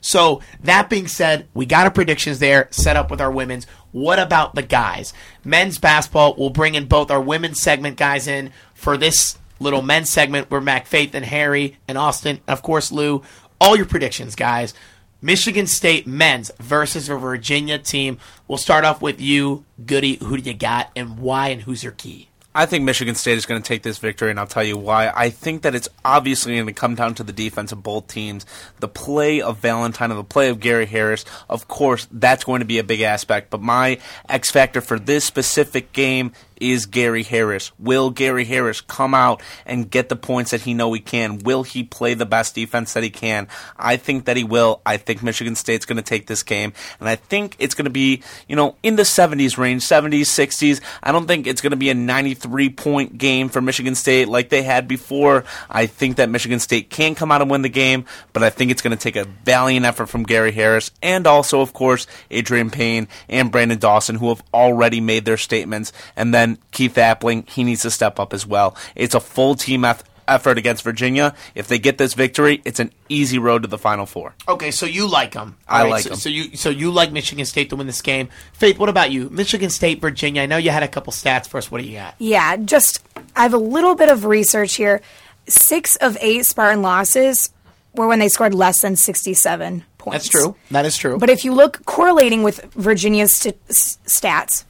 [0.00, 3.66] So that being said, we got our predictions there set up with our women's.
[3.92, 5.12] What about the guys?
[5.44, 6.34] Men's basketball.
[6.36, 10.60] We'll bring in both our women's segment guys in for this little men's segment where
[10.60, 13.22] Mac Faith and Harry and Austin, of course Lou.
[13.60, 14.72] All your predictions, guys.
[15.20, 18.18] Michigan State men's versus a Virginia team.
[18.46, 20.16] We'll start off with you, Goody.
[20.16, 22.28] Who do you got, and why, and who's your key?
[22.54, 25.12] I think Michigan State is going to take this victory, and I'll tell you why.
[25.14, 28.46] I think that it's obviously going to come down to the defense of both teams.
[28.80, 32.66] The play of Valentine and the play of Gary Harris, of course, that's going to
[32.66, 33.50] be a big aspect.
[33.50, 37.72] But my X factor for this specific game is Gary Harris.
[37.78, 41.38] Will Gary Harris come out and get the points that he know he can?
[41.38, 43.48] Will he play the best defense that he can?
[43.76, 44.80] I think that he will.
[44.86, 47.90] I think Michigan State's going to take this game, and I think it's going to
[47.90, 50.80] be, you know, in the 70s range, 70s, 60s.
[51.02, 54.48] I don't think it's going to be a 93 point game for Michigan State like
[54.48, 55.44] they had before.
[55.68, 58.70] I think that Michigan State can come out and win the game, but I think
[58.70, 62.72] it's going to take a valiant effort from Gary Harris and also, of course, Adreian
[62.72, 67.64] Payne and Branden Dawson, who have already made their statements, and then Keith Appling, he
[67.64, 68.76] needs to step up as well.
[68.94, 69.84] It's a full team
[70.28, 71.34] effort against Virginia.
[71.54, 74.34] If they get this victory, it's an easy road to the Final Four.
[74.48, 75.56] Okay, so you like them.
[75.66, 76.18] I like so, them.
[76.18, 78.28] So you so you like Michigan State to win this game.
[78.52, 79.28] Faith, what about you?
[79.30, 80.42] Michigan State, Virginia.
[80.42, 81.70] I know you had a couple stats for us.
[81.70, 82.14] What do you got?
[82.18, 83.02] Yeah, just
[83.34, 85.00] I have a little bit of research here.
[85.48, 87.50] Six of eight Spartan losses
[87.94, 90.24] were when they scored less than 67 points.
[90.24, 90.56] That's true.
[90.70, 91.18] That is true.
[91.18, 94.64] But if you look correlating with Virginia's st- stats,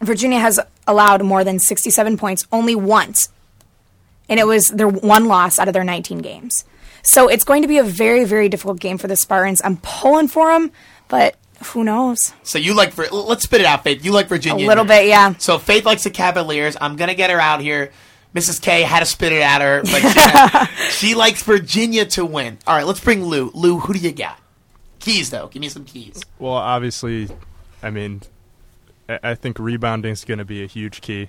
[0.00, 3.28] Virginia has allowed more than 67 points only once.
[4.28, 6.64] And it was their one loss out of their 19 games.
[7.02, 9.62] So it's going to be a very, very difficult game for the Spartans.
[9.64, 10.72] I'm pulling for them,
[11.06, 11.36] but
[11.66, 12.34] who knows?
[12.42, 14.04] So you like, let's spit it out, Faith.
[14.04, 14.66] You like Virginia.
[14.66, 15.34] A little bit, yeah.
[15.38, 16.76] So Faith likes the Cavaliers.
[16.80, 17.92] I'm going to get her out here.
[18.34, 18.60] Mrs.
[18.60, 22.58] K had to spit it at her, but she, she likes Virginia to win.
[22.66, 23.50] All right, let's bring Lou.
[23.54, 24.38] Lou, who do you got?
[24.98, 25.46] Keys, though.
[25.46, 26.22] Give me some keys.
[26.38, 27.28] Well, obviously,
[27.82, 28.22] I mean,
[29.08, 31.28] I think rebounding is going to be a huge key.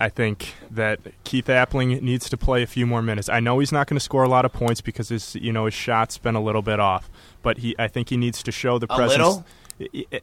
[0.00, 3.28] I think that Keith Appling needs to play a few more minutes.
[3.28, 5.64] I know he's not going to score a lot of points because his you know
[5.64, 7.10] his shot's been a little bit off,
[7.42, 9.42] but he I think he needs to show the a presence.
[9.80, 10.20] Little?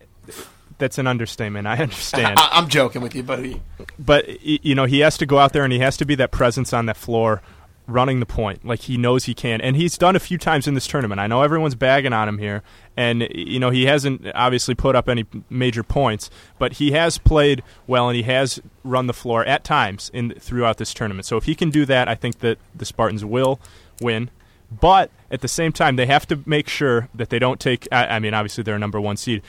[0.78, 1.68] That's an understatement.
[1.68, 2.36] I understand.
[2.40, 3.62] I, am joking with you, buddy.
[4.00, 6.32] But you know he has to go out there and he has to be that
[6.32, 7.42] presence on that floor
[7.88, 8.66] running the point.
[8.66, 9.62] Like he knows he can.
[9.62, 11.20] And he's done a few times in this tournament.
[11.20, 12.64] I know everyone's bagging on him here.
[12.98, 17.62] And you know he hasn't obviously put up any major points but he has played
[17.88, 21.26] well and he has run the floor at times in throughout this tournament.
[21.26, 23.60] So if he can do that i think that the spartans will
[24.02, 24.30] win.
[24.72, 28.06] But at the same time they have to make sure that they don't take i,
[28.08, 29.42] I mean obviously they're a number one seed.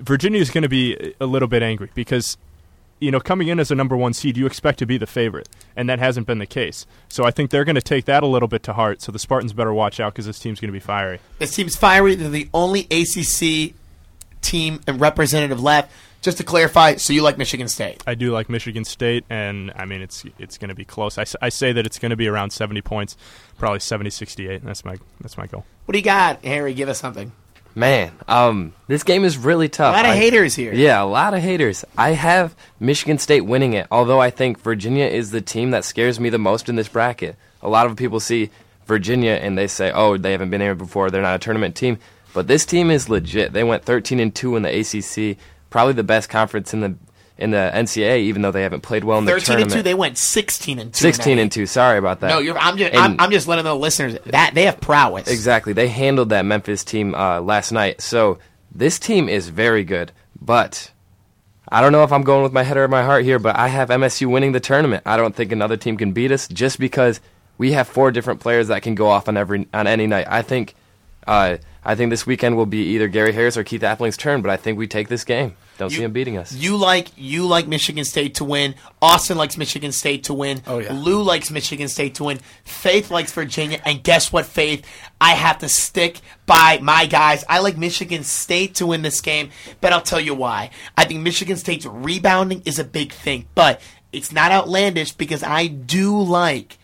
[0.00, 2.38] Virginia is going to be a little bit angry because
[3.02, 5.48] you know, coming in as a number one seed, you expect to be the favorite,
[5.74, 6.86] and that hasn't been the case.
[7.08, 9.02] So I think they're going to take that a little bit to heart.
[9.02, 11.18] So the Spartans better watch out because this team's going to be fiery.
[11.40, 12.14] This team's fiery.
[12.14, 13.74] They're the only ACC
[14.40, 15.90] team and representative left.
[16.22, 18.00] Just to clarify, so you like Michigan State?
[18.06, 21.18] I do like Michigan State, and I mean it's it's going to be close.
[21.18, 23.16] I, I say that it's going to be around 70 points,
[23.58, 24.62] probably 70-68.
[24.62, 25.64] That's my that's my goal.
[25.84, 26.74] What do you got, Harry?
[26.74, 27.32] Give us something.
[27.74, 29.94] Man, um, this game is really tough.
[29.94, 30.74] A lot of I, haters here.
[30.74, 31.84] Yeah, a lot of haters.
[31.96, 36.20] I have Michigan State winning it, although I think Virginia is the team that scares
[36.20, 37.36] me the most in this bracket.
[37.62, 38.50] A lot of people see
[38.86, 41.10] Virginia and they say, "Oh, they haven't been here before.
[41.10, 41.98] They're not a tournament team."
[42.34, 43.52] But this team is legit.
[43.52, 45.36] They went 13 and 2 in the ACC,
[45.70, 46.94] probably the best conference in the
[47.42, 49.72] in the NCAA, even though they haven't played well in the 13 tournament.
[49.72, 50.98] and 2, they went 16 and 2.
[50.98, 51.66] 16 and 2.
[51.66, 52.28] Sorry about that.
[52.28, 55.28] No, you're, I'm, just, I'm, I'm just letting the listeners that they have prowess.
[55.28, 55.72] Exactly.
[55.72, 58.00] They handled that Memphis team uh, last night.
[58.00, 58.38] So
[58.74, 60.12] this team is very good.
[60.40, 60.90] But
[61.68, 63.68] I don't know if I'm going with my head or my heart here, but I
[63.68, 65.02] have MSU winning the tournament.
[65.06, 67.20] I don't think another team can beat us just because
[67.58, 70.26] we have four different players that can go off on every on any night.
[70.28, 70.74] I think
[71.26, 74.50] uh, I think this weekend will be either Gary Harris or Keith Appling's turn, but
[74.50, 75.56] I think we take this game.
[75.78, 76.52] Don't see him beating us.
[76.52, 78.76] You like you like Michigan State to win.
[79.00, 80.62] Austin likes Michigan State to win.
[80.66, 80.92] Oh, yeah.
[80.92, 82.38] Lou likes Michigan State to win.
[82.62, 83.80] Faith likes Virginia.
[83.84, 84.86] And guess what, Faith?
[85.20, 87.44] I have to stick by my guys.
[87.48, 90.70] I like Michigan State to win this game, but I'll tell you why.
[90.96, 93.80] I think Michigan State's rebounding is a big thing, but
[94.12, 96.78] it's not outlandish because I do like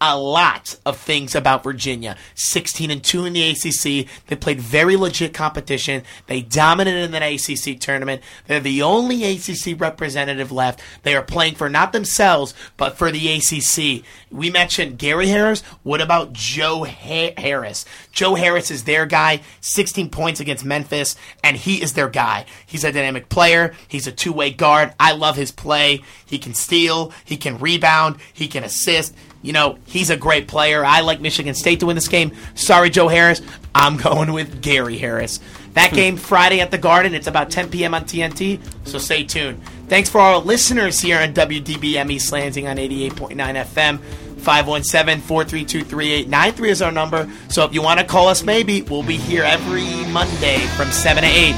[0.00, 2.16] a lot of things about Virginia.
[2.34, 4.08] 16 and 2 in the ACC.
[4.26, 6.02] They played very legit competition.
[6.26, 8.22] They dominated in the ACC tournament.
[8.46, 10.80] They're the only ACC representative left.
[11.02, 14.04] They are playing for not themselves, but for the ACC.
[14.30, 15.62] We mentioned Gary Harris.
[15.82, 17.86] What about Joe ha- Harris?
[18.12, 19.40] Joe Harris is their guy.
[19.60, 22.44] 16 points against Memphis, and he is their guy.
[22.66, 23.74] He's a dynamic player.
[23.88, 24.92] He's a two-way guard.
[25.00, 26.02] I love his play.
[26.26, 27.12] He can steal.
[27.24, 28.16] He can rebound.
[28.32, 29.14] He can assist.
[29.46, 30.84] You know, he's a great player.
[30.84, 32.32] I like Michigan State to win this game.
[32.54, 33.40] Sorry, Joe Harris.
[33.74, 35.40] I'm going with Gary Harris.
[35.74, 35.96] That hmm.
[35.96, 37.14] game Friday at the Garden.
[37.14, 37.94] It's about 10 p.m.
[37.94, 39.62] on TNT, so stay tuned.
[39.88, 44.00] Thanks for our listeners here on WDBM East Lansing on 88.9 FM.
[44.46, 47.30] 517-432-3893 is our number.
[47.48, 51.22] So if you want to call us maybe, we'll be here every Monday from 7
[51.22, 51.52] to 8.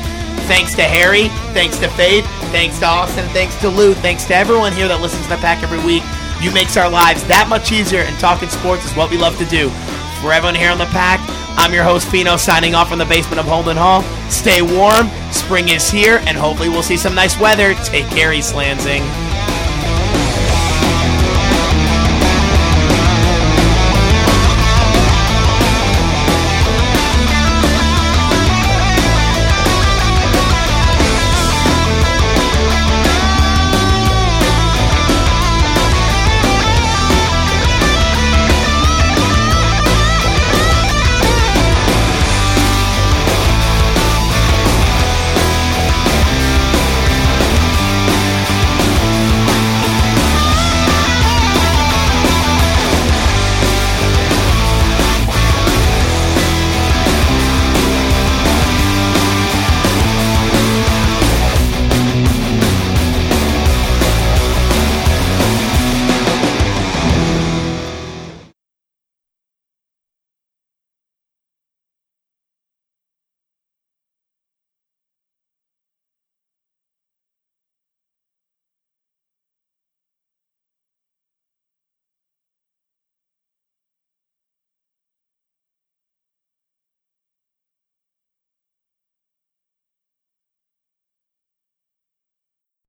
[0.47, 2.25] Thanks to Harry, thanks to Faith.
[2.51, 5.63] thanks to Austin, thanks to Lou, thanks to everyone here that listens to the Pact
[5.63, 6.03] every week.
[6.41, 9.47] You makes our lives that much easier, and talking sports is what we love to
[9.47, 9.71] do.
[10.23, 11.25] For everyone here on the Pact,
[11.59, 14.03] I'm your host Fino signing off from the basement of Holden Hall.
[14.31, 17.75] Stay warm, spring is here, and hopefully we'll see some nice weather.
[17.83, 19.03] Take care, East Lansing.